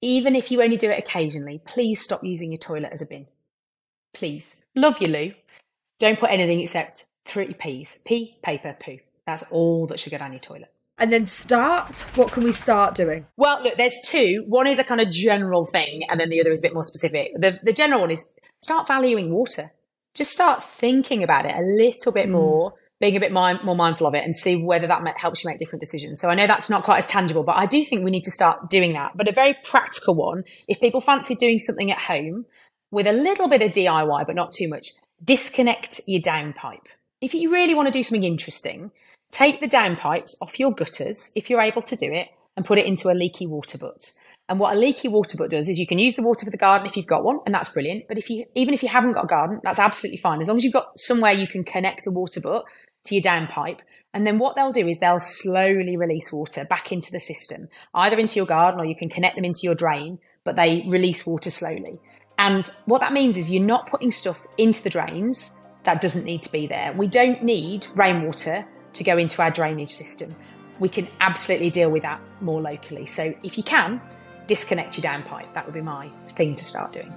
even 0.00 0.34
if 0.34 0.50
you 0.50 0.62
only 0.62 0.78
do 0.78 0.90
it 0.90 0.98
occasionally, 0.98 1.60
please 1.66 2.00
stop 2.00 2.24
using 2.24 2.50
your 2.50 2.58
toilet 2.58 2.92
as 2.94 3.02
a 3.02 3.06
bin. 3.06 3.26
Please. 4.14 4.64
Love 4.74 5.02
you, 5.02 5.08
Lou. 5.08 5.34
Don't 5.98 6.18
put 6.18 6.30
anything 6.30 6.60
except 6.60 7.04
three 7.26 7.52
P's. 7.52 8.00
P, 8.06 8.38
paper, 8.42 8.74
poo. 8.80 9.00
That's 9.26 9.44
all 9.50 9.86
that 9.88 10.00
should 10.00 10.12
go 10.12 10.18
down 10.18 10.32
your 10.32 10.40
toilet. 10.40 10.72
And 11.00 11.10
then 11.10 11.24
start. 11.24 12.06
What 12.14 12.30
can 12.30 12.44
we 12.44 12.52
start 12.52 12.94
doing? 12.94 13.26
Well, 13.38 13.62
look, 13.62 13.76
there's 13.76 13.98
two. 14.04 14.44
One 14.46 14.66
is 14.66 14.78
a 14.78 14.84
kind 14.84 15.00
of 15.00 15.10
general 15.10 15.64
thing, 15.64 16.02
and 16.10 16.20
then 16.20 16.28
the 16.28 16.40
other 16.40 16.52
is 16.52 16.60
a 16.60 16.62
bit 16.62 16.74
more 16.74 16.84
specific. 16.84 17.32
The, 17.34 17.58
the 17.62 17.72
general 17.72 18.02
one 18.02 18.10
is 18.10 18.22
start 18.60 18.86
valuing 18.86 19.32
water. 19.32 19.70
Just 20.14 20.30
start 20.30 20.62
thinking 20.62 21.24
about 21.24 21.46
it 21.46 21.56
a 21.56 21.62
little 21.62 22.12
bit 22.12 22.28
mm. 22.28 22.32
more, 22.32 22.74
being 23.00 23.16
a 23.16 23.20
bit 23.20 23.32
more 23.32 23.74
mindful 23.74 24.06
of 24.06 24.14
it, 24.14 24.24
and 24.24 24.36
see 24.36 24.62
whether 24.62 24.86
that 24.86 25.18
helps 25.18 25.42
you 25.42 25.48
make 25.48 25.58
different 25.58 25.80
decisions. 25.80 26.20
So 26.20 26.28
I 26.28 26.34
know 26.34 26.46
that's 26.46 26.68
not 26.68 26.84
quite 26.84 26.98
as 26.98 27.06
tangible, 27.06 27.44
but 27.44 27.56
I 27.56 27.64
do 27.64 27.82
think 27.82 28.04
we 28.04 28.10
need 28.10 28.24
to 28.24 28.30
start 28.30 28.68
doing 28.68 28.92
that. 28.92 29.16
But 29.16 29.26
a 29.26 29.32
very 29.32 29.56
practical 29.64 30.14
one, 30.14 30.44
if 30.68 30.80
people 30.80 31.00
fancy 31.00 31.34
doing 31.34 31.58
something 31.60 31.90
at 31.90 31.98
home, 31.98 32.44
with 32.90 33.06
a 33.06 33.12
little 33.12 33.48
bit 33.48 33.62
of 33.62 33.72
DIY, 33.72 34.26
but 34.26 34.34
not 34.34 34.52
too 34.52 34.68
much. 34.68 34.92
Disconnect 35.22 36.00
your 36.06 36.20
downpipe. 36.20 36.86
If 37.20 37.34
you 37.34 37.52
really 37.52 37.74
want 37.74 37.86
to 37.86 37.92
do 37.92 38.02
something 38.02 38.24
interesting, 38.24 38.90
take 39.30 39.60
the 39.60 39.68
downpipes 39.68 40.34
off 40.40 40.58
your 40.58 40.72
gutters, 40.72 41.30
if 41.34 41.48
you're 41.48 41.60
able 41.60 41.82
to 41.82 41.96
do 41.96 42.12
it, 42.12 42.28
and 42.56 42.66
put 42.66 42.78
it 42.78 42.86
into 42.86 43.08
a 43.08 43.14
leaky 43.14 43.46
water 43.46 43.78
butt. 43.78 44.12
And 44.48 44.58
what 44.58 44.74
a 44.74 44.78
leaky 44.78 45.06
water 45.06 45.38
butt 45.38 45.50
does 45.50 45.68
is 45.68 45.78
you 45.78 45.86
can 45.86 46.00
use 46.00 46.16
the 46.16 46.22
water 46.22 46.44
for 46.44 46.50
the 46.50 46.56
garden 46.56 46.86
if 46.86 46.96
you've 46.96 47.06
got 47.06 47.22
one, 47.22 47.38
and 47.46 47.54
that's 47.54 47.68
brilliant. 47.68 48.08
But 48.08 48.18
if 48.18 48.28
you, 48.28 48.46
even 48.56 48.74
if 48.74 48.82
you 48.82 48.88
haven't 48.88 49.12
got 49.12 49.24
a 49.24 49.28
garden, 49.28 49.60
that's 49.62 49.78
absolutely 49.78 50.18
fine. 50.18 50.40
As 50.40 50.48
long 50.48 50.56
as 50.56 50.64
you've 50.64 50.72
got 50.72 50.98
somewhere 50.98 51.32
you 51.32 51.46
can 51.46 51.62
connect 51.62 52.06
a 52.06 52.10
water 52.10 52.40
butt 52.40 52.64
to 53.04 53.14
your 53.14 53.22
downpipe. 53.22 53.78
And 54.12 54.26
then 54.26 54.38
what 54.38 54.56
they'll 54.56 54.72
do 54.72 54.88
is 54.88 54.98
they'll 54.98 55.20
slowly 55.20 55.96
release 55.96 56.32
water 56.32 56.64
back 56.68 56.90
into 56.90 57.12
the 57.12 57.20
system, 57.20 57.68
either 57.94 58.18
into 58.18 58.36
your 58.36 58.46
garden 58.46 58.80
or 58.80 58.84
you 58.84 58.96
can 58.96 59.08
connect 59.08 59.36
them 59.36 59.44
into 59.44 59.60
your 59.62 59.76
drain, 59.76 60.18
but 60.44 60.56
they 60.56 60.84
release 60.88 61.24
water 61.24 61.50
slowly. 61.50 62.00
And 62.36 62.68
what 62.86 63.00
that 63.02 63.12
means 63.12 63.36
is 63.36 63.52
you're 63.52 63.64
not 63.64 63.88
putting 63.88 64.10
stuff 64.10 64.44
into 64.58 64.82
the 64.82 64.90
drains 64.90 65.60
that 65.84 66.00
doesn't 66.00 66.24
need 66.24 66.42
to 66.42 66.52
be 66.52 66.66
there. 66.66 66.92
We 66.96 67.06
don't 67.06 67.42
need 67.44 67.86
rainwater 67.94 68.66
to 68.94 69.04
go 69.04 69.16
into 69.18 69.42
our 69.42 69.50
drainage 69.50 69.92
system. 69.92 70.34
we 70.78 70.88
can 70.88 71.06
absolutely 71.20 71.68
deal 71.68 71.90
with 71.90 72.02
that 72.02 72.20
more 72.40 72.60
locally. 72.60 73.04
So 73.04 73.34
if 73.42 73.58
you 73.58 73.62
can, 73.62 74.00
disconnect 74.46 74.96
your 74.96 75.04
downpipe. 75.04 75.52
That 75.52 75.66
would 75.66 75.74
be 75.74 75.82
my 75.82 76.08
thing 76.30 76.56
to 76.56 76.64
start 76.64 76.92
doing. 76.92 77.12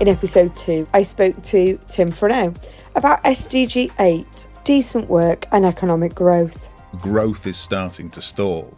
In 0.00 0.08
episode 0.08 0.54
2, 0.56 0.88
I 0.92 1.02
spoke 1.02 1.40
to 1.44 1.78
Tim 1.88 2.10
Frenneaux 2.10 2.56
about 2.96 3.22
SDG 3.24 3.92
8, 3.98 4.48
decent 4.64 5.08
work 5.08 5.46
and 5.52 5.64
economic 5.64 6.14
growth. 6.14 6.70
Growth 6.98 7.46
is 7.46 7.56
starting 7.56 8.10
to 8.10 8.20
stall, 8.20 8.76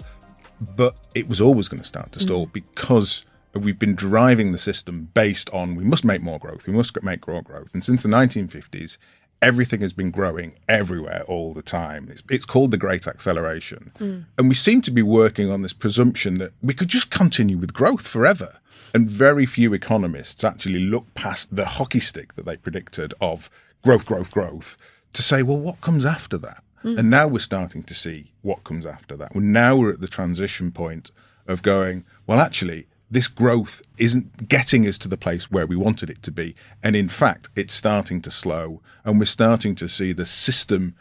but 0.76 0.96
it 1.14 1.28
was 1.28 1.40
always 1.40 1.66
going 1.66 1.80
to 1.80 1.88
start 1.88 2.12
to 2.12 2.20
stall 2.20 2.46
mm. 2.46 2.52
because 2.52 3.24
we've 3.62 3.78
been 3.78 3.94
driving 3.94 4.52
the 4.52 4.58
system 4.58 5.10
based 5.14 5.48
on 5.50 5.76
we 5.76 5.84
must 5.84 6.04
make 6.04 6.22
more 6.22 6.38
growth, 6.38 6.66
we 6.66 6.72
must 6.72 7.00
make 7.02 7.26
more 7.26 7.42
growth. 7.42 7.72
And 7.72 7.84
since 7.84 8.02
the 8.02 8.08
1950s, 8.08 8.96
everything 9.40 9.80
has 9.82 9.92
been 9.92 10.10
growing 10.10 10.54
everywhere 10.68 11.22
all 11.28 11.52
the 11.52 11.62
time. 11.62 12.08
It's, 12.10 12.22
it's 12.30 12.46
called 12.46 12.70
the 12.70 12.78
Great 12.78 13.06
Acceleration. 13.06 13.92
Mm. 13.98 14.24
And 14.38 14.48
we 14.48 14.54
seem 14.54 14.80
to 14.82 14.90
be 14.90 15.02
working 15.02 15.50
on 15.50 15.62
this 15.62 15.72
presumption 15.72 16.34
that 16.36 16.52
we 16.62 16.74
could 16.74 16.88
just 16.88 17.10
continue 17.10 17.58
with 17.58 17.74
growth 17.74 18.06
forever. 18.06 18.58
And 18.94 19.10
very 19.10 19.44
few 19.44 19.74
economists 19.74 20.44
actually 20.44 20.78
look 20.78 21.12
past 21.14 21.54
the 21.54 21.64
hockey 21.64 22.00
stick 22.00 22.34
that 22.34 22.46
they 22.46 22.56
predicted 22.56 23.12
of 23.20 23.50
growth, 23.82 24.06
growth, 24.06 24.30
growth 24.30 24.78
to 25.12 25.22
say, 25.22 25.42
well, 25.42 25.58
what 25.58 25.80
comes 25.80 26.06
after 26.06 26.38
that? 26.38 26.62
Mm. 26.82 26.98
And 26.98 27.10
now 27.10 27.28
we're 27.28 27.38
starting 27.40 27.82
to 27.82 27.94
see 27.94 28.32
what 28.42 28.64
comes 28.64 28.86
after 28.86 29.16
that. 29.16 29.34
Well, 29.34 29.44
now 29.44 29.76
we're 29.76 29.92
at 29.92 30.00
the 30.00 30.08
transition 30.08 30.72
point 30.72 31.10
of 31.46 31.62
going, 31.62 32.04
well, 32.26 32.40
actually, 32.40 32.86
this 33.10 33.28
growth 33.28 33.82
isn't 33.98 34.48
getting 34.48 34.86
us 34.86 34.98
to 34.98 35.08
the 35.08 35.16
place 35.16 35.50
where 35.50 35.66
we 35.66 35.76
wanted 35.76 36.10
it 36.10 36.22
to 36.22 36.30
be. 36.30 36.54
And 36.82 36.96
in 36.96 37.08
fact, 37.08 37.48
it's 37.54 37.74
starting 37.74 38.20
to 38.22 38.30
slow 38.30 38.80
and 39.04 39.18
we're 39.18 39.26
starting 39.26 39.74
to 39.76 39.88
see 39.88 40.12
the 40.12 40.26
system 40.26 40.94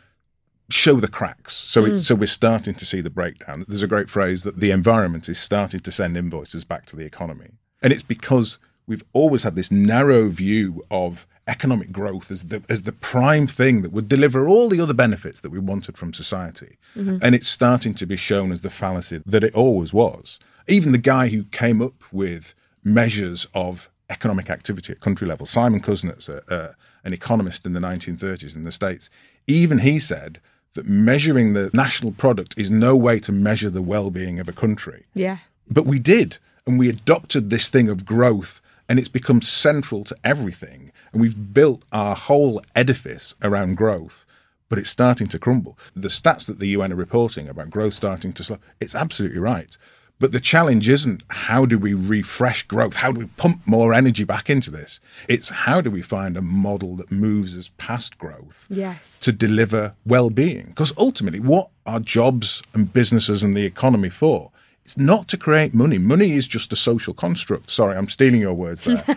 show 0.69 0.95
the 0.95 1.07
cracks. 1.07 1.53
So, 1.53 1.83
mm. 1.83 1.89
it, 1.89 2.00
so 2.01 2.15
we're 2.15 2.25
starting 2.27 2.74
to 2.75 2.86
see 2.86 3.01
the 3.01 3.10
breakdown. 3.10 3.65
There's 3.67 3.83
a 3.83 3.88
great 3.88 4.10
phrase 4.10 4.43
that 4.43 4.60
the 4.60 4.72
environment 4.72 5.29
is 5.29 5.39
starting 5.39 5.79
to 5.81 5.91
send 5.91 6.17
invoices 6.17 6.63
back 6.63 6.86
to 6.88 6.95
the 6.95 7.05
economy. 7.05 7.51
And 7.81 7.91
it's 7.91 8.03
because 8.03 8.57
we've 8.88 9.03
always 9.13 9.43
had 9.43 9.55
this 9.55 9.72
narrow 9.72 10.29
view 10.29 10.86
of 10.89 11.27
economic 11.45 11.91
growth 11.91 12.31
as 12.31 12.45
the 12.45 12.63
as 12.69 12.83
the 12.83 12.93
prime 12.93 13.48
thing 13.48 13.81
that 13.81 13.91
would 13.91 14.07
deliver 14.07 14.48
all 14.48 14.69
the 14.69 14.79
other 14.79 14.93
benefits 14.93 15.41
that 15.41 15.51
we 15.51 15.60
wanted 15.60 15.98
from 15.98 16.13
society. 16.13 16.77
Mm-hmm. 16.95 17.17
And 17.22 17.36
it's 17.36 17.50
starting 17.50 17.93
to 17.95 18.05
be 18.05 18.15
shown 18.15 18.51
as 18.51 18.62
the 18.62 18.69
fallacy 18.69 19.22
that 19.25 19.43
it 19.43 19.53
always 19.53 19.93
was 19.93 20.39
even 20.67 20.91
the 20.91 20.98
guy 20.98 21.29
who 21.29 21.43
came 21.46 21.82
up 21.82 21.93
with 22.12 22.53
measures 22.84 23.48
of 23.53 23.89
economic 24.10 24.50
activity 24.50 24.93
at 24.93 25.00
country 25.00 25.27
level, 25.27 25.46
Simon 25.46 25.82
Kuznets, 25.82 26.29
a, 26.29 26.75
an 27.03 27.13
economist 27.13 27.65
in 27.65 27.74
the 27.74 27.79
1930s 27.79 28.55
in 28.55 28.63
the 28.63 28.72
States, 28.72 29.10
even 29.48 29.79
he 29.79 30.00
said 30.00 30.39
that 30.74 30.88
measuring 30.88 31.53
the 31.53 31.70
national 31.74 32.12
product 32.12 32.58
is 32.58 32.72
no 32.72 32.96
way 32.96 33.20
to 33.20 33.32
measure 33.32 33.70
the 33.70 33.82
well 33.82 34.10
being 34.10 34.39
of 34.39 34.50
a 34.50 34.53
country. 34.53 35.05
Yeah. 35.13 35.38
But 35.70 35.86
we 35.86 36.00
did. 36.00 36.38
And 36.65 36.79
we 36.79 36.89
adopted 36.89 37.50
this 37.50 37.67
thing 37.67 37.89
of 37.89 38.05
growth, 38.05 38.62
and 38.88 38.98
it's 38.98 39.10
become 39.10 39.41
central 39.41 40.03
to 40.05 40.15
everything. 40.24 40.91
And 41.12 41.22
we've 41.22 41.53
built 41.53 41.84
our 41.91 42.15
whole 42.15 42.62
edifice 42.75 43.36
around 43.41 43.75
growth 43.75 44.25
but 44.74 44.79
it's 44.79 44.89
starting 44.89 45.27
to 45.27 45.38
crumble. 45.38 45.77
The 45.96 46.08
stats 46.08 46.48
that 46.48 46.58
the 46.58 46.70
UN 46.70 46.91
are 46.91 46.96
reporting 46.96 47.48
about 47.48 47.70
growth 47.70 47.93
starting 47.93 48.34
to 48.34 48.43
slow, 48.43 48.58
it's 48.79 48.96
absolutely 48.96 49.38
right. 49.38 49.77
But 50.24 50.32
the 50.32 50.39
challenge 50.39 50.88
isn't 50.88 51.22
how 51.27 51.65
do 51.65 51.77
we 51.77 51.94
refresh 51.94 52.63
growth? 52.63 52.96
How 52.96 53.12
do 53.12 53.20
we 53.20 53.25
pump 53.25 53.60
more 53.65 53.94
energy 53.94 54.24
back 54.24 54.50
into 54.50 54.72
this? 54.72 55.01
It's 55.27 55.50
how 55.50 55.82
do 55.82 55.92
we 55.92 56.01
find 56.01 56.38
a 56.38 56.42
model 56.42 56.96
that 56.96 57.12
moves 57.12 57.58
us 57.58 57.72
past 57.77 58.18
growth 58.18 58.65
yes. 58.70 59.18
to 59.20 59.34
deliver 59.34 59.96
well 60.06 60.30
being? 60.30 60.68
Because 60.68 60.94
ultimately, 60.98 61.42
what 61.42 61.72
are 61.86 62.00
jobs 62.00 62.63
and 62.74 62.94
businesses 62.94 63.44
and 63.44 63.53
the 63.53 63.65
economy 63.65 64.10
for? 64.10 64.53
It's 64.86 64.98
not 64.98 65.27
to 65.27 65.38
create 65.38 65.74
money. 65.74 65.98
Money 65.98 66.32
is 66.32 66.48
just 66.48 66.72
a 66.72 66.77
social 66.77 67.13
construct. 67.13 67.70
Sorry, 67.70 67.98
I'm 67.98 68.08
stealing 68.08 68.39
your 68.39 68.53
words 68.53 68.86
there. 68.86 69.03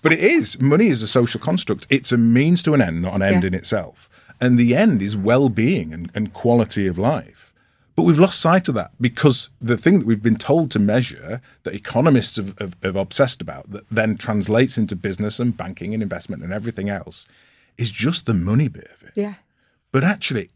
but 0.00 0.12
it 0.12 0.20
is. 0.20 0.60
Money 0.60 0.86
is 0.86 1.02
a 1.02 1.08
social 1.08 1.40
construct. 1.40 1.88
It's 1.90 2.12
a 2.12 2.16
means 2.16 2.62
to 2.62 2.74
an 2.74 2.80
end, 2.80 3.02
not 3.02 3.16
an 3.16 3.22
end 3.22 3.42
yeah. 3.42 3.48
in 3.48 3.54
itself. 3.54 4.08
And 4.40 4.56
the 4.56 4.76
end 4.76 5.02
is 5.02 5.16
well 5.16 5.48
being 5.48 5.92
and, 5.92 6.08
and 6.14 6.32
quality 6.32 6.86
of 6.86 6.98
life. 6.98 7.49
But 8.00 8.06
we've 8.06 8.18
lost 8.18 8.40
sight 8.40 8.66
of 8.66 8.74
that 8.76 8.92
because 8.98 9.50
the 9.60 9.76
thing 9.76 9.98
that 9.98 10.06
we've 10.06 10.22
been 10.22 10.36
told 10.36 10.70
to 10.70 10.78
measure, 10.78 11.42
that 11.64 11.74
economists 11.74 12.36
have, 12.36 12.58
have, 12.58 12.74
have, 12.82 12.96
obsessed 12.96 13.42
about, 13.42 13.70
that 13.72 13.90
then 13.90 14.16
translates 14.16 14.78
into 14.78 14.96
business 14.96 15.38
and 15.38 15.54
banking 15.54 15.92
and 15.92 16.02
investment 16.02 16.42
and 16.42 16.50
everything 16.50 16.88
else, 16.88 17.26
is 17.76 17.90
just 17.90 18.24
the 18.24 18.32
money 18.32 18.68
bit 18.68 18.90
of 18.90 19.06
it. 19.06 19.12
Yeah. 19.16 19.34
But 19.92 20.02
actually, 20.02 20.48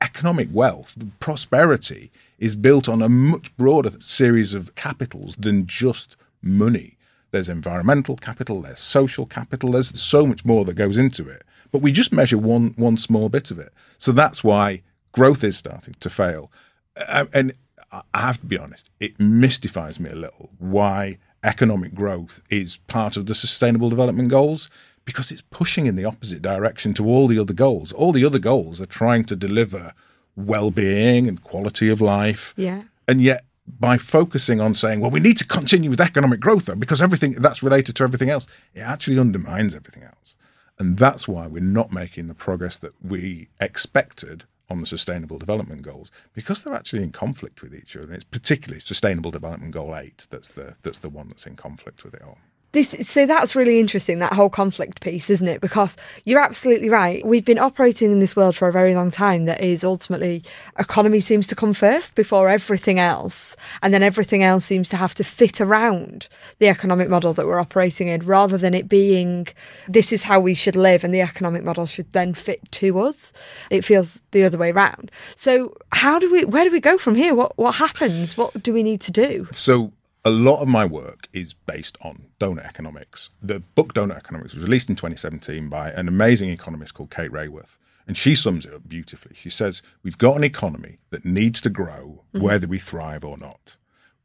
economic 0.00 0.50
wealth, 0.52 0.94
prosperity, 1.18 2.12
is 2.38 2.54
built 2.54 2.88
on 2.88 3.02
a 3.02 3.08
much 3.08 3.56
broader 3.56 3.90
series 3.98 4.54
of 4.54 4.76
capitals 4.76 5.34
than 5.34 5.66
just 5.66 6.14
money. 6.40 6.96
There's 7.32 7.48
environmental 7.48 8.14
capital, 8.16 8.62
there's 8.62 8.78
social 8.78 9.26
capital, 9.26 9.72
there's 9.72 10.00
so 10.00 10.28
much 10.28 10.44
more 10.44 10.64
that 10.64 10.74
goes 10.74 10.96
into 10.96 11.28
it. 11.28 11.42
But 11.72 11.82
we 11.82 11.90
just 11.90 12.12
measure 12.12 12.38
one 12.38 12.72
one 12.76 12.98
small 12.98 13.28
bit 13.28 13.50
of 13.50 13.58
it. 13.58 13.72
So 13.98 14.12
that's 14.12 14.44
why 14.44 14.82
growth 15.10 15.42
is 15.42 15.56
starting 15.56 15.94
to 15.94 16.08
fail 16.08 16.52
and 16.96 17.54
I 17.92 18.20
have 18.20 18.40
to 18.40 18.46
be 18.46 18.58
honest, 18.58 18.90
it 19.00 19.18
mystifies 19.20 20.00
me 20.00 20.10
a 20.10 20.14
little 20.14 20.50
why 20.58 21.18
economic 21.42 21.94
growth 21.94 22.42
is 22.50 22.78
part 22.88 23.16
of 23.16 23.26
the 23.26 23.34
sustainable 23.34 23.90
development 23.90 24.30
goals 24.30 24.68
because 25.04 25.30
it's 25.30 25.42
pushing 25.50 25.86
in 25.86 25.96
the 25.96 26.04
opposite 26.04 26.40
direction 26.40 26.94
to 26.94 27.06
all 27.06 27.26
the 27.28 27.38
other 27.38 27.52
goals. 27.52 27.92
All 27.92 28.12
the 28.12 28.24
other 28.24 28.38
goals 28.38 28.80
are 28.80 28.86
trying 28.86 29.24
to 29.24 29.36
deliver 29.36 29.92
well-being 30.36 31.28
and 31.28 31.42
quality 31.42 31.88
of 31.90 32.00
life. 32.00 32.54
Yeah. 32.56 32.84
And 33.06 33.20
yet 33.20 33.44
by 33.66 33.98
focusing 33.98 34.60
on 34.60 34.74
saying, 34.74 35.00
well, 35.00 35.10
we 35.10 35.20
need 35.20 35.36
to 35.38 35.46
continue 35.46 35.90
with 35.90 36.00
economic 36.00 36.40
growth 36.40 36.66
though, 36.66 36.74
because 36.74 37.02
everything 37.02 37.32
that's 37.32 37.62
related 37.62 37.96
to 37.96 38.04
everything 38.04 38.30
else, 38.30 38.46
it 38.74 38.80
actually 38.80 39.18
undermines 39.18 39.74
everything 39.74 40.02
else. 40.02 40.36
And 40.78 40.98
that's 40.98 41.28
why 41.28 41.46
we're 41.46 41.62
not 41.62 41.92
making 41.92 42.26
the 42.26 42.34
progress 42.34 42.78
that 42.78 42.94
we 43.02 43.48
expected 43.60 44.44
on 44.70 44.80
the 44.80 44.86
Sustainable 44.86 45.38
Development 45.38 45.82
Goals 45.82 46.10
because 46.32 46.62
they're 46.62 46.74
actually 46.74 47.02
in 47.02 47.12
conflict 47.12 47.62
with 47.62 47.74
each 47.74 47.96
other. 47.96 48.06
And 48.06 48.14
it's 48.14 48.24
particularly 48.24 48.80
Sustainable 48.80 49.30
Development 49.30 49.72
Goal 49.72 49.94
Eight 49.96 50.26
that's 50.30 50.50
the 50.50 50.76
that's 50.82 51.00
the 51.00 51.08
one 51.08 51.28
that's 51.28 51.46
in 51.46 51.56
conflict 51.56 52.04
with 52.04 52.14
it 52.14 52.22
all. 52.22 52.38
This, 52.74 52.96
so 53.08 53.24
that's 53.24 53.54
really 53.54 53.78
interesting, 53.78 54.18
that 54.18 54.32
whole 54.32 54.50
conflict 54.50 55.00
piece, 55.00 55.30
isn't 55.30 55.46
it? 55.46 55.60
Because 55.60 55.96
you're 56.24 56.40
absolutely 56.40 56.90
right. 56.90 57.24
We've 57.24 57.44
been 57.44 57.58
operating 57.60 58.10
in 58.10 58.18
this 58.18 58.34
world 58.34 58.56
for 58.56 58.66
a 58.66 58.72
very 58.72 58.96
long 58.96 59.12
time 59.12 59.44
that 59.44 59.60
is 59.60 59.84
ultimately 59.84 60.42
economy 60.76 61.20
seems 61.20 61.46
to 61.46 61.54
come 61.54 61.72
first 61.72 62.16
before 62.16 62.48
everything 62.48 62.98
else. 62.98 63.54
And 63.80 63.94
then 63.94 64.02
everything 64.02 64.42
else 64.42 64.64
seems 64.64 64.88
to 64.88 64.96
have 64.96 65.14
to 65.14 65.22
fit 65.22 65.60
around 65.60 66.28
the 66.58 66.66
economic 66.66 67.08
model 67.08 67.32
that 67.34 67.46
we're 67.46 67.60
operating 67.60 68.08
in 68.08 68.26
rather 68.26 68.58
than 68.58 68.74
it 68.74 68.88
being 68.88 69.46
this 69.86 70.12
is 70.12 70.24
how 70.24 70.40
we 70.40 70.54
should 70.54 70.74
live 70.74 71.04
and 71.04 71.14
the 71.14 71.20
economic 71.20 71.62
model 71.62 71.86
should 71.86 72.12
then 72.12 72.34
fit 72.34 72.60
to 72.72 72.98
us. 72.98 73.32
It 73.70 73.84
feels 73.84 74.20
the 74.32 74.42
other 74.42 74.58
way 74.58 74.72
around. 74.72 75.12
So 75.36 75.76
how 75.92 76.18
do 76.18 76.28
we 76.32 76.44
where 76.44 76.64
do 76.64 76.72
we 76.72 76.80
go 76.80 76.98
from 76.98 77.14
here? 77.14 77.36
What 77.36 77.56
what 77.56 77.76
happens? 77.76 78.36
What 78.36 78.60
do 78.64 78.72
we 78.72 78.82
need 78.82 79.00
to 79.02 79.12
do? 79.12 79.46
So 79.52 79.92
a 80.24 80.30
lot 80.30 80.60
of 80.60 80.68
my 80.68 80.84
work 80.84 81.28
is 81.32 81.52
based 81.52 81.98
on 82.00 82.26
doughnut 82.38 82.64
economics. 82.64 83.30
The 83.40 83.60
book 83.60 83.92
Doughnut 83.92 84.16
Economics 84.16 84.54
was 84.54 84.62
released 84.62 84.88
in 84.88 84.96
2017 84.96 85.68
by 85.68 85.90
an 85.90 86.08
amazing 86.08 86.48
economist 86.48 86.94
called 86.94 87.10
Kate 87.10 87.30
Raworth. 87.30 87.76
And 88.06 88.16
she 88.16 88.34
sums 88.34 88.66
it 88.66 88.72
up 88.72 88.88
beautifully. 88.88 89.34
She 89.34 89.50
says, 89.50 89.82
We've 90.02 90.18
got 90.18 90.36
an 90.36 90.44
economy 90.44 90.98
that 91.10 91.24
needs 91.24 91.60
to 91.62 91.70
grow 91.70 92.24
mm-hmm. 92.34 92.44
whether 92.44 92.66
we 92.66 92.78
thrive 92.78 93.24
or 93.24 93.36
not. 93.36 93.76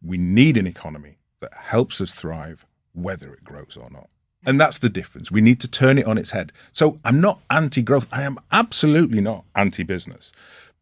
We 0.02 0.18
need 0.18 0.58
an 0.58 0.68
economy 0.68 1.18
that 1.42 1.54
helps 1.54 2.02
us 2.02 2.14
thrive 2.14 2.66
whether 2.94 3.34
it 3.34 3.44
grows 3.44 3.78
or 3.80 3.90
not. 3.90 4.10
And 4.46 4.60
that's 4.60 4.80
the 4.80 4.90
difference. 4.90 5.32
We 5.32 5.42
need 5.42 5.60
to 5.62 5.70
turn 5.70 5.98
it 5.98 6.08
on 6.08 6.18
its 6.18 6.32
head. 6.32 6.52
So 6.72 7.00
I'm 7.04 7.20
not 7.20 7.42
anti 7.50 7.82
growth. 7.82 8.08
I 8.12 8.24
am 8.24 8.38
absolutely 8.52 9.22
not 9.22 9.44
anti 9.56 9.84
business. 9.84 10.32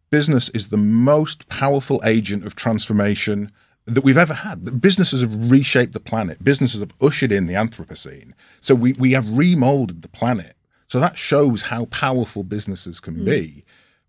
Business 0.09 0.49
is 0.49 0.69
the 0.69 0.77
most 0.77 1.49
powerful 1.49 2.01
agent 2.05 2.45
of 2.45 2.55
transformation 2.55 3.51
that 3.87 4.03
we've 4.03 4.17
ever 4.17 4.33
had. 4.33 4.81
Businesses 4.81 5.21
have 5.21 5.49
reshaped 5.49 5.93
the 5.93 5.99
planet. 5.99 6.43
Businesses 6.43 6.81
have 6.81 6.93
ushered 7.01 7.31
in 7.31 7.47
the 7.47 7.53
Anthropocene. 7.53 8.33
So 8.59 8.75
we, 8.75 8.93
we 8.93 9.13
have 9.13 9.25
remolded 9.25 10.01
the 10.01 10.09
planet. 10.09 10.55
So 10.87 10.99
that 10.99 11.17
shows 11.17 11.63
how 11.63 11.85
powerful 11.85 12.43
businesses 12.43 12.99
can 12.99 13.15
mm. 13.15 13.25
be. 13.25 13.65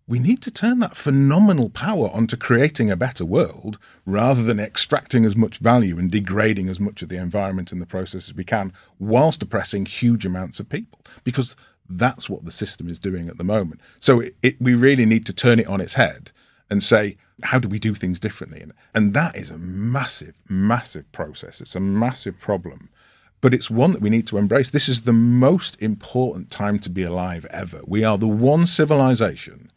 We 0.07 0.19
need 0.19 0.41
to 0.41 0.51
turn 0.51 0.79
that 0.79 0.97
phenomenal 0.97 1.69
power 1.69 2.09
onto 2.11 2.35
creating 2.35 2.89
a 2.89 2.95
better 2.95 3.23
world 3.23 3.77
rather 4.05 4.43
than 4.43 4.59
extracting 4.59 5.23
as 5.23 5.35
much 5.35 5.59
value 5.59 5.97
and 5.97 6.09
degrading 6.09 6.67
as 6.67 6.79
much 6.79 7.01
of 7.01 7.09
the 7.09 7.17
environment 7.17 7.71
in 7.71 7.79
the 7.79 7.85
process 7.85 8.29
as 8.29 8.35
we 8.35 8.43
can, 8.43 8.73
whilst 8.97 9.43
oppressing 9.43 9.85
huge 9.85 10.25
amounts 10.25 10.59
of 10.59 10.67
people. 10.67 10.99
Because 11.23 11.55
that's 11.87 12.29
what 12.29 12.43
the 12.43 12.51
system 12.51 12.89
is 12.89 12.99
doing 12.99 13.29
at 13.29 13.37
the 13.37 13.43
moment. 13.43 13.81
So 13.99 14.19
it, 14.19 14.35
it, 14.41 14.61
we 14.61 14.73
really 14.73 15.05
need 15.05 15.25
to 15.27 15.33
turn 15.33 15.59
it 15.59 15.67
on 15.67 15.79
its 15.79 15.93
head 15.93 16.31
and 16.69 16.83
say, 16.83 17.17
how 17.43 17.59
do 17.59 17.67
we 17.67 17.79
do 17.79 17.95
things 17.95 18.19
differently? 18.19 18.61
And, 18.61 18.73
and 18.93 19.13
that 19.13 19.35
is 19.35 19.49
a 19.49 19.57
massive, 19.57 20.35
massive 20.47 21.11
process. 21.11 21.61
It's 21.61 21.75
a 21.75 21.79
massive 21.79 22.39
problem. 22.39 22.89
but 23.41 23.53
it's 23.53 23.69
one 23.69 23.91
that 23.91 24.01
we 24.01 24.09
need 24.09 24.27
to 24.27 24.37
embrace. 24.37 24.69
This 24.69 24.89
is 24.89 25.03
the 25.03 25.13
most 25.13 25.81
important 25.81 26.51
time 26.51 26.79
to 26.79 26.89
be 26.89 27.03
alive 27.03 27.45
ever. 27.49 27.81
We 27.87 28.03
are 28.03 28.17
the 28.17 28.27
one 28.27 28.67
civilization 28.67 29.71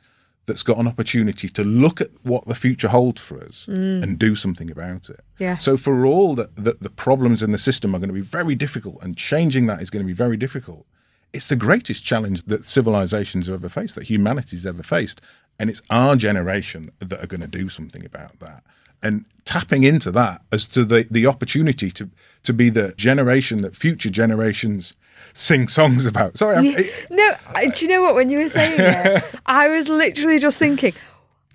that's 0.47 0.65
got 0.65 0.79
an 0.79 0.89
opportunity 0.89 1.49
to 1.49 1.63
look 1.63 2.01
at 2.01 2.11
what 2.23 2.47
the 2.47 2.55
future 2.55 2.89
holds 2.89 3.21
for 3.21 3.43
us 3.45 3.67
mm. 3.69 4.03
and 4.03 4.19
do 4.19 4.35
something 4.35 4.71
about 4.71 5.09
it. 5.09 5.21
Yeah. 5.39 5.57
So 5.57 5.77
for 5.77 6.05
all 6.05 6.35
that, 6.35 6.57
that 6.57 6.83
the 6.83 6.91
problems 6.91 7.45
in 7.45 7.53
the 7.53 7.59
system 7.59 7.95
are 7.95 8.01
going 8.01 8.09
to 8.09 8.15
be 8.15 8.21
very 8.21 8.57
difficult 8.57 9.01
and 9.03 9.17
changing 9.17 9.67
that 9.67 9.81
is 9.81 9.91
going 9.91 10.03
to 10.03 10.07
be 10.07 10.13
very 10.13 10.37
difficult, 10.37 10.85
it's 11.33 11.47
the 11.47 11.57
greatest 11.57 12.05
challenge 12.05 12.43
that 12.45 12.65
civilizations 12.65 13.47
have 13.47 13.55
ever 13.55 13.69
faced, 13.69 13.95
that 13.95 14.05
humanity's 14.11 14.67
ever 14.67 14.83
faced. 14.83 15.21
And 15.59 15.71
it's 15.71 15.83
our 15.91 16.17
generation 16.17 16.91
that 16.99 17.23
are 17.23 17.27
going 17.27 17.41
to 17.43 17.47
do 17.49 17.69
something 17.69 18.05
about 18.05 18.39
that. 18.41 18.63
And 19.03 19.25
tapping 19.45 19.83
into 19.85 20.11
that 20.13 20.43
as 20.53 20.67
to 20.69 20.85
the, 20.85 21.07
the 21.11 21.27
opportunity 21.27 21.91
to, 21.93 22.09
to 22.45 22.53
be 22.53 22.71
the 22.71 22.95
generation 22.97 23.63
that 23.63 23.75
future 23.77 24.11
generations 24.11 24.95
sing 25.33 25.69
songs 25.69 26.07
about. 26.07 26.39
Sorry, 26.39 26.57
I'm, 26.57 26.65
No, 27.11 27.35
I- 27.55 27.67
do 27.69 27.85
you 27.85 27.91
know 27.91 28.03
what? 28.03 28.15
When 28.15 28.31
you 28.31 28.39
were 28.39 28.49
saying 28.49 28.75
it, 28.79 29.35
I 29.47 29.69
was 29.69 29.89
literally 29.89 30.39
just 30.39 30.59
thinking, 30.59 30.93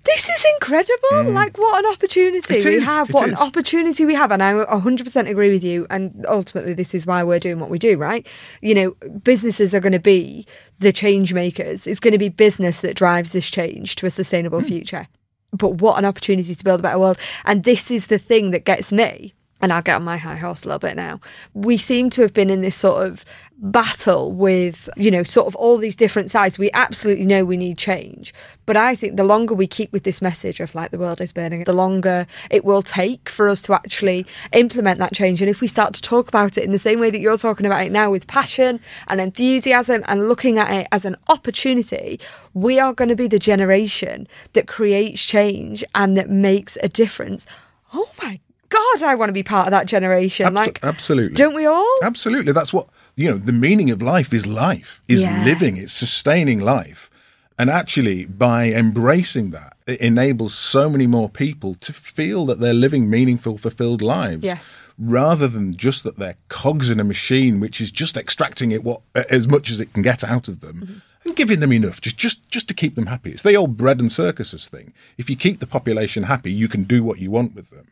this 0.04 0.28
is 0.28 0.46
incredible. 0.54 1.08
Mm. 1.12 1.34
Like, 1.34 1.58
what 1.58 1.84
an 1.84 1.92
opportunity 1.92 2.56
It 2.56 2.64
we 2.64 2.74
is, 2.74 2.84
have. 2.84 3.10
it 3.10 3.14
What 3.14 3.28
an 3.28 3.34
is. 3.34 3.40
opportunity 3.40 4.04
we 4.04 4.14
have. 4.14 4.32
And 4.32 4.42
I 4.42 4.52
100% 4.52 5.28
agree 5.28 5.50
with 5.50 5.64
you. 5.64 5.86
And 5.90 6.24
ultimately, 6.28 6.74
this 6.74 6.94
is 6.94 7.06
why 7.06 7.22
we're 7.22 7.38
doing 7.38 7.58
what 7.58 7.70
we 7.70 7.78
do, 7.78 7.96
right? 7.96 8.26
You 8.62 8.74
know, 8.74 8.90
businesses 9.22 9.74
are 9.74 9.80
going 9.80 9.92
to 9.92 9.98
be 9.98 10.46
the 10.78 10.92
change 10.92 11.34
makers. 11.34 11.86
It's 11.86 12.00
going 12.00 12.12
to 12.12 12.18
be 12.18 12.28
business 12.28 12.80
that 12.80 12.96
drives 12.96 13.32
this 13.32 13.50
change 13.50 13.96
to 13.96 14.06
a 14.06 14.10
sustainable 14.10 14.60
hmm. 14.60 14.66
future. 14.66 15.08
But 15.52 15.74
what 15.74 15.98
an 15.98 16.04
opportunity 16.04 16.54
to 16.54 16.64
build 16.64 16.80
a 16.80 16.82
better 16.82 16.98
world. 16.98 17.18
And 17.44 17.64
this 17.64 17.90
is 17.90 18.08
the 18.08 18.18
thing 18.18 18.50
that 18.50 18.64
gets 18.64 18.92
me. 18.92 19.34
And 19.60 19.72
I'll 19.72 19.82
get 19.82 19.96
on 19.96 20.04
my 20.04 20.16
high 20.16 20.36
horse 20.36 20.64
a 20.64 20.66
little 20.66 20.78
bit 20.78 20.94
now. 20.94 21.20
We 21.52 21.76
seem 21.76 22.10
to 22.10 22.22
have 22.22 22.32
been 22.32 22.50
in 22.50 22.60
this 22.60 22.76
sort 22.76 23.06
of 23.06 23.24
battle 23.60 24.32
with, 24.32 24.88
you 24.96 25.10
know, 25.10 25.24
sort 25.24 25.48
of 25.48 25.56
all 25.56 25.78
these 25.78 25.96
different 25.96 26.30
sides. 26.30 26.58
We 26.58 26.70
absolutely 26.74 27.26
know 27.26 27.44
we 27.44 27.56
need 27.56 27.76
change. 27.76 28.32
But 28.66 28.76
I 28.76 28.94
think 28.94 29.16
the 29.16 29.24
longer 29.24 29.54
we 29.54 29.66
keep 29.66 29.92
with 29.92 30.04
this 30.04 30.22
message 30.22 30.60
of 30.60 30.74
like 30.74 30.92
the 30.92 30.98
world 30.98 31.20
is 31.20 31.32
burning, 31.32 31.64
the 31.64 31.72
longer 31.72 32.26
it 32.50 32.64
will 32.64 32.82
take 32.82 33.28
for 33.28 33.48
us 33.48 33.60
to 33.62 33.74
actually 33.74 34.26
implement 34.52 35.00
that 35.00 35.12
change. 35.12 35.42
And 35.42 35.50
if 35.50 35.60
we 35.60 35.66
start 35.66 35.92
to 35.94 36.02
talk 36.02 36.28
about 36.28 36.56
it 36.56 36.62
in 36.62 36.70
the 36.70 36.78
same 36.78 37.00
way 37.00 37.10
that 37.10 37.20
you're 37.20 37.36
talking 37.36 37.66
about 37.66 37.84
it 37.84 37.90
now 37.90 38.12
with 38.12 38.28
passion 38.28 38.80
and 39.08 39.20
enthusiasm 39.20 40.04
and 40.06 40.28
looking 40.28 40.58
at 40.58 40.70
it 40.70 40.86
as 40.92 41.04
an 41.04 41.16
opportunity, 41.28 42.20
we 42.54 42.78
are 42.78 42.92
going 42.92 43.08
to 43.08 43.16
be 43.16 43.26
the 43.26 43.40
generation 43.40 44.28
that 44.52 44.68
creates 44.68 45.20
change 45.20 45.82
and 45.96 46.16
that 46.16 46.30
makes 46.30 46.78
a 46.82 46.88
difference. 46.88 47.44
Oh 47.92 48.10
my 48.22 48.38
God, 48.68 49.02
I 49.02 49.14
want 49.14 49.28
to 49.30 49.34
be 49.34 49.42
part 49.42 49.66
of 49.66 49.70
that 49.70 49.86
generation. 49.86 50.46
Abso- 50.46 50.54
like, 50.54 50.80
absolutely. 50.82 51.34
Don't 51.34 51.54
we 51.54 51.66
all? 51.66 51.98
Absolutely. 52.02 52.52
That's 52.52 52.72
what, 52.72 52.88
you 53.16 53.30
know, 53.30 53.36
the 53.38 53.52
meaning 53.52 53.90
of 53.90 54.02
life 54.02 54.32
is 54.32 54.46
life, 54.46 55.02
is 55.08 55.22
Yeah. 55.22 55.44
living, 55.44 55.76
it's 55.76 55.92
sustaining 55.92 56.60
life. 56.60 57.10
And 57.58 57.70
actually, 57.70 58.24
by 58.26 58.72
embracing 58.72 59.50
that, 59.50 59.76
it 59.86 60.00
enables 60.00 60.54
so 60.54 60.88
many 60.88 61.06
more 61.08 61.28
people 61.28 61.74
to 61.76 61.92
feel 61.92 62.46
that 62.46 62.60
they're 62.60 62.72
living 62.74 63.10
meaningful, 63.10 63.58
fulfilled 63.58 64.00
lives. 64.00 64.44
Yes. 64.44 64.76
Rather 64.96 65.48
than 65.48 65.74
just 65.74 66.04
that 66.04 66.16
they're 66.16 66.36
cogs 66.48 66.90
in 66.90 67.00
a 67.00 67.04
machine 67.04 67.58
which 67.58 67.80
is 67.80 67.90
just 67.90 68.16
extracting 68.16 68.70
it 68.70 68.84
what 68.84 69.00
as 69.14 69.48
much 69.48 69.70
as 69.70 69.80
it 69.80 69.92
can 69.92 70.02
get 70.02 70.22
out 70.22 70.46
of 70.48 70.60
them. 70.60 70.74
Mm-hmm. 70.82 70.98
And 71.24 71.36
giving 71.36 71.58
them 71.58 71.72
enough 71.72 72.00
just, 72.00 72.16
just 72.16 72.48
just 72.48 72.68
to 72.68 72.74
keep 72.74 72.94
them 72.94 73.06
happy. 73.06 73.32
It's 73.32 73.42
the 73.42 73.56
old 73.56 73.76
bread 73.76 74.00
and 74.00 74.10
circuses 74.10 74.68
thing. 74.68 74.92
If 75.18 75.28
you 75.28 75.34
keep 75.34 75.58
the 75.58 75.66
population 75.66 76.22
happy, 76.24 76.52
you 76.52 76.68
can 76.68 76.84
do 76.84 77.02
what 77.02 77.18
you 77.18 77.30
want 77.30 77.56
with 77.56 77.70
them. 77.70 77.88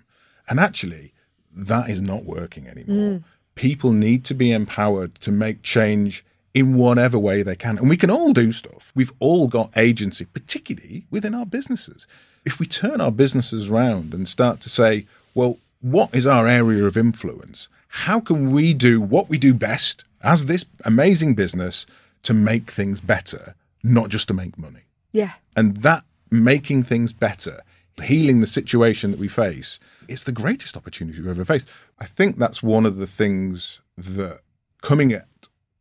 And 0.49 0.61
actually, 0.61 1.12
that 1.55 1.91
is 1.91 2.03
not 2.03 2.25
working 2.25 2.67
anymore. 2.67 3.19
Mm. 3.19 3.25
People 3.55 3.93
need 3.93 4.25
to 4.26 4.35
be 4.35 4.53
empowered 4.53 5.15
to 5.17 5.33
make 5.33 5.62
change 5.62 6.25
in 6.55 6.76
whatever 6.76 7.19
way 7.19 7.43
they 7.43 7.57
can. 7.57 7.79
And 7.79 7.88
we 7.88 7.97
can 7.97 8.11
all 8.11 8.33
do 8.33 8.53
stuff. 8.53 8.93
We've 8.95 9.12
all 9.19 9.49
got 9.49 9.76
agency, 9.76 10.25
particularly 10.25 11.05
within 11.11 11.35
our 11.35 11.47
businesses. 11.47 12.07
If 12.45 12.59
we 12.59 12.67
turn 12.67 13.00
our 13.00 13.11
businesses 13.11 13.69
around 13.69 14.15
and 14.15 14.28
start 14.28 14.61
to 14.61 14.71
say, 14.71 15.06
well, 15.35 15.59
what 15.80 16.15
is 16.15 16.26
our 16.26 16.47
area 16.47 16.85
of 16.85 16.97
influence? 16.97 17.69
How 17.89 18.21
can 18.21 18.52
we 18.52 18.73
do 18.73 19.00
what 19.00 19.28
we 19.28 19.39
do 19.39 19.52
best 19.52 20.04
as 20.23 20.47
this 20.47 20.65
amazing 20.85 21.35
business 21.35 21.87
to 22.23 22.35
make 22.35 22.71
things 22.71 23.00
better, 23.00 23.54
not 23.82 24.09
just 24.09 24.28
to 24.28 24.35
make 24.35 24.59
money? 24.59 24.80
Yeah. 25.13 25.32
And 25.54 25.78
that 25.78 26.04
making 26.30 26.85
things 26.85 27.13
better, 27.13 27.61
healing 28.04 28.41
the 28.41 28.47
situation 28.47 29.11
that 29.11 29.21
we 29.21 29.28
face, 29.28 29.78
is 30.09 30.25
the 30.25 30.32
greatest 30.32 30.76
opportunity 30.76 31.19
we've 31.21 31.30
ever 31.30 31.45
faced. 31.45 31.69
I 31.99 32.04
think 32.06 32.39
that's 32.39 32.63
one 32.63 32.87
of 32.87 32.97
the 32.97 33.06
things 33.06 33.80
that 33.97 34.41
coming 34.82 35.13
at 35.13 35.26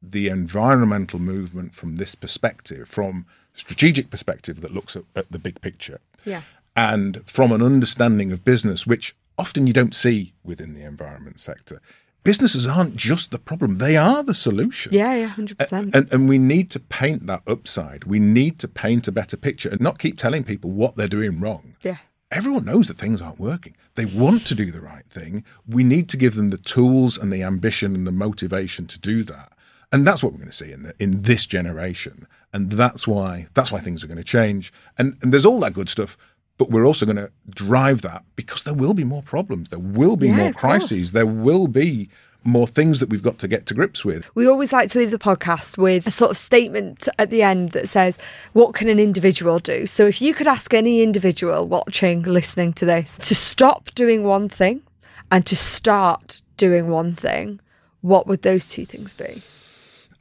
the 0.01 0.27
environmental 0.29 1.19
movement 1.19 1.73
from 1.75 1.95
this 1.97 2.15
perspective, 2.15 2.87
from 2.87 3.25
strategic 3.53 4.09
perspective 4.09 4.61
that 4.61 4.73
looks 4.73 4.95
at, 4.95 5.03
at 5.15 5.31
the 5.31 5.39
big 5.39 5.61
picture, 5.61 5.99
Yeah. 6.23 6.41
and 6.75 7.21
from 7.25 7.51
an 7.51 7.61
understanding 7.61 8.31
of 8.31 8.43
business, 8.45 8.85
which 8.85 9.15
often 9.37 9.67
you 9.67 9.73
don't 9.73 9.95
see 9.95 10.33
within 10.43 10.73
the 10.73 10.83
environment 10.83 11.39
sector. 11.39 11.81
Businesses 12.25 12.65
aren't 12.67 12.95
just 12.97 13.31
the 13.31 13.39
problem, 13.39 13.75
they 13.75 13.95
are 13.95 14.23
the 14.23 14.33
solution. 14.33 14.91
Yeah, 14.91 15.15
yeah, 15.15 15.29
100%. 15.29 15.95
And, 15.95 16.13
and 16.13 16.27
we 16.27 16.37
need 16.37 16.69
to 16.71 16.79
paint 16.79 17.27
that 17.27 17.43
upside. 17.47 18.03
We 18.03 18.19
need 18.19 18.59
to 18.59 18.67
paint 18.67 19.07
a 19.07 19.11
better 19.11 19.37
picture 19.37 19.69
and 19.69 19.79
not 19.79 19.99
keep 19.99 20.17
telling 20.17 20.43
people 20.43 20.71
what 20.71 20.95
they're 20.97 21.07
doing 21.07 21.39
wrong. 21.39 21.75
yeah. 21.81 21.97
Everyone 22.31 22.65
knows 22.65 22.87
that 22.87 22.97
things 22.97 23.21
aren't 23.21 23.39
working. 23.39 23.77
They 23.93 24.05
want 24.05 24.47
to 24.47 24.55
do 24.55 24.71
the 24.71 24.81
right 24.81 25.05
thing. 25.09 25.45
We 25.67 25.83
need 25.83 26.09
to 26.09 26.17
give 26.17 26.35
them 26.35 26.49
the 26.49 26.57
tools 26.57 27.17
and 27.17 27.31
the 27.31 27.43
ambition 27.43 27.93
and 27.95 28.05
the 28.05 28.11
motivation 28.11 28.87
to 28.87 28.99
do 28.99 29.23
that. 29.25 29.53
And 29.91 30.05
that's 30.05 30.23
what 30.23 30.33
we're 30.33 30.39
going 30.39 30.49
to 30.49 30.55
see 30.55 30.71
in 30.71 30.83
the, 30.83 30.95
in 30.99 31.21
this 31.21 31.45
generation. 31.45 32.27
And 32.51 32.71
that's 32.71 33.07
why 33.07 33.47
that's 33.53 33.71
why 33.71 33.79
things 33.79 34.03
are 34.03 34.07
going 34.07 34.17
to 34.17 34.23
change. 34.23 34.73
And, 34.97 35.17
and 35.21 35.31
there's 35.31 35.45
all 35.45 35.59
that 35.61 35.73
good 35.73 35.87
stuff, 35.87 36.17
but 36.57 36.69
we're 36.69 36.85
also 36.85 37.05
going 37.05 37.17
to 37.17 37.31
drive 37.49 38.01
that 38.03 38.23
because 38.35 38.63
there 38.63 38.73
will 38.73 38.93
be 38.93 39.03
more 39.03 39.21
problems. 39.21 39.69
There 39.69 39.79
will 39.79 40.15
be 40.15 40.27
Yeah, 40.27 40.37
more 40.37 40.53
crises. 40.53 41.11
There 41.11 41.25
will 41.25 41.67
be 41.67 42.09
more 42.47 42.67
things 42.67 42.99
that 42.99 43.09
we've 43.09 43.23
got 43.23 43.39
to 43.39 43.47
get 43.47 43.65
to 43.65 43.73
grips 43.73 44.05
with. 44.05 44.29
We 44.35 44.47
always 44.47 44.71
like 44.71 44.89
to 44.91 44.99
leave 44.99 45.09
the 45.11 45.17
podcast 45.17 45.77
with 45.77 46.05
a 46.05 46.11
sort 46.11 46.29
of 46.31 46.37
statement 46.37 47.09
at 47.17 47.31
the 47.31 47.41
end 47.41 47.71
that 47.71 47.89
says, 47.89 48.19
What 48.53 48.75
can 48.75 48.87
an 48.87 48.99
individual 48.99 49.59
do? 49.59 49.85
So 49.87 50.05
if 50.05 50.21
you 50.21 50.33
could 50.33 50.47
ask 50.47 50.73
any 50.73 51.01
individual 51.01 51.67
watching, 51.67 52.21
listening 52.21 52.73
to 52.73 52.85
this, 52.85 53.17
to 53.17 53.35
stop 53.35 53.89
doing 53.95 54.23
one 54.23 54.47
thing 54.47 54.83
and 55.31 55.45
to 55.47 55.55
start 55.55 56.41
doing 56.55 56.87
one 56.87 57.15
thing, 57.15 57.59
what 58.01 58.27
would 58.27 58.43
those 58.43 58.69
two 58.69 58.85
things 58.85 59.13
be? 59.13 59.41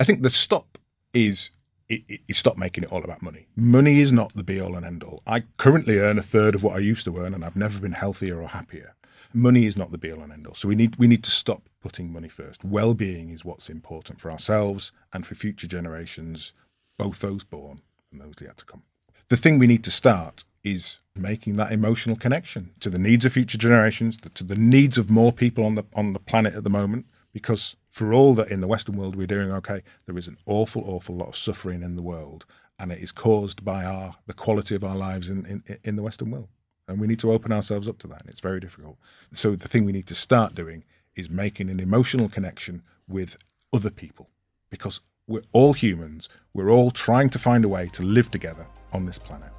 I 0.00 0.04
think 0.04 0.22
the 0.22 0.30
stop 0.30 0.78
is 1.12 1.50
i- 1.90 2.04
i- 2.10 2.20
is 2.28 2.38
stop 2.38 2.56
making 2.56 2.84
it 2.84 2.92
all 2.92 3.04
about 3.04 3.22
money. 3.22 3.46
Money 3.56 4.00
is 4.00 4.12
not 4.12 4.34
the 4.34 4.44
be 4.44 4.60
all 4.60 4.74
and 4.76 4.84
end 4.86 5.02
all. 5.02 5.22
I 5.26 5.40
currently 5.58 5.98
earn 5.98 6.18
a 6.18 6.22
third 6.22 6.54
of 6.54 6.62
what 6.62 6.76
I 6.76 6.80
used 6.80 7.04
to 7.06 7.18
earn, 7.18 7.34
and 7.34 7.44
I've 7.44 7.56
never 7.56 7.80
been 7.80 7.92
healthier 7.92 8.40
or 8.40 8.48
happier. 8.48 8.94
Money 9.32 9.66
is 9.66 9.76
not 9.76 9.90
the 9.90 9.98
be 9.98 10.12
all 10.12 10.22
and 10.22 10.32
end 10.32 10.46
all. 10.46 10.54
So 10.54 10.68
we 10.68 10.74
need 10.76 10.96
we 10.96 11.06
need 11.06 11.24
to 11.24 11.30
stop 11.30 11.68
putting 11.82 12.12
money 12.12 12.28
first. 12.28 12.64
Well 12.64 12.94
being 12.94 13.30
is 13.30 13.44
what's 13.44 13.68
important 13.68 14.20
for 14.20 14.30
ourselves 14.30 14.92
and 15.12 15.26
for 15.26 15.34
future 15.34 15.66
generations, 15.66 16.52
both 16.98 17.18
those 17.20 17.44
born 17.44 17.82
and 18.12 18.20
those 18.20 18.36
yet 18.40 18.56
to 18.56 18.64
come. 18.64 18.82
The 19.28 19.36
thing 19.36 19.58
we 19.58 19.66
need 19.66 19.84
to 19.84 19.90
start 19.90 20.44
is 20.62 20.98
making 21.16 21.56
that 21.56 21.72
emotional 21.72 22.16
connection 22.16 22.70
to 22.80 22.88
the 22.90 22.98
needs 22.98 23.24
of 23.24 23.32
future 23.32 23.58
generations, 23.58 24.16
to 24.16 24.44
the 24.44 24.56
needs 24.56 24.96
of 24.96 25.10
more 25.10 25.32
people 25.32 25.64
on 25.64 25.74
the 25.74 25.84
on 25.94 26.12
the 26.12 26.20
planet 26.20 26.54
at 26.54 26.64
the 26.64 26.70
moment. 26.70 27.06
Because 27.32 27.74
for 27.94 28.12
all 28.12 28.34
that 28.34 28.50
in 28.50 28.60
the 28.60 28.66
Western 28.66 28.96
world 28.96 29.14
we're 29.14 29.24
doing 29.24 29.52
okay, 29.52 29.80
there 30.06 30.18
is 30.18 30.26
an 30.26 30.36
awful, 30.46 30.82
awful 30.84 31.14
lot 31.14 31.28
of 31.28 31.36
suffering 31.36 31.80
in 31.80 31.94
the 31.94 32.02
world, 32.02 32.44
and 32.76 32.90
it 32.90 32.98
is 32.98 33.12
caused 33.12 33.64
by 33.64 33.84
our 33.84 34.16
the 34.26 34.34
quality 34.34 34.74
of 34.74 34.82
our 34.82 34.96
lives 34.96 35.28
in 35.28 35.46
in, 35.46 35.78
in 35.84 35.94
the 35.94 36.02
Western 36.02 36.32
world. 36.32 36.48
And 36.88 37.00
we 37.00 37.06
need 37.06 37.20
to 37.20 37.30
open 37.30 37.52
ourselves 37.52 37.88
up 37.88 37.98
to 37.98 38.08
that, 38.08 38.22
and 38.22 38.28
it's 38.28 38.40
very 38.40 38.58
difficult. 38.58 38.98
So 39.30 39.54
the 39.54 39.68
thing 39.68 39.84
we 39.84 39.92
need 39.92 40.08
to 40.08 40.14
start 40.16 40.56
doing 40.56 40.82
is 41.14 41.30
making 41.30 41.70
an 41.70 41.78
emotional 41.78 42.28
connection 42.28 42.82
with 43.06 43.36
other 43.72 43.90
people, 43.90 44.28
because 44.70 45.00
we're 45.28 45.44
all 45.52 45.72
humans. 45.72 46.28
We're 46.52 46.70
all 46.70 46.90
trying 46.90 47.30
to 47.30 47.38
find 47.38 47.64
a 47.64 47.68
way 47.68 47.88
to 47.92 48.02
live 48.02 48.28
together 48.28 48.66
on 48.92 49.06
this 49.06 49.18
planet. 49.18 49.52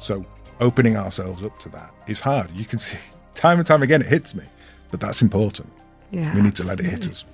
So 0.00 0.26
opening 0.58 0.96
ourselves 0.96 1.44
up 1.44 1.56
to 1.60 1.68
that 1.68 1.94
is 2.08 2.18
hard. 2.18 2.50
You 2.50 2.64
can 2.64 2.80
see 2.80 2.98
time 3.36 3.58
and 3.58 3.66
time 3.66 3.84
again 3.84 4.00
it 4.00 4.08
hits 4.08 4.34
me, 4.34 4.44
but 4.90 4.98
that's 4.98 5.22
important. 5.22 5.72
Yeah. 6.10 6.34
we 6.34 6.42
need 6.42 6.56
to 6.56 6.64
let 6.64 6.80
it 6.80 6.86
hit 6.86 7.08
us. 7.08 7.24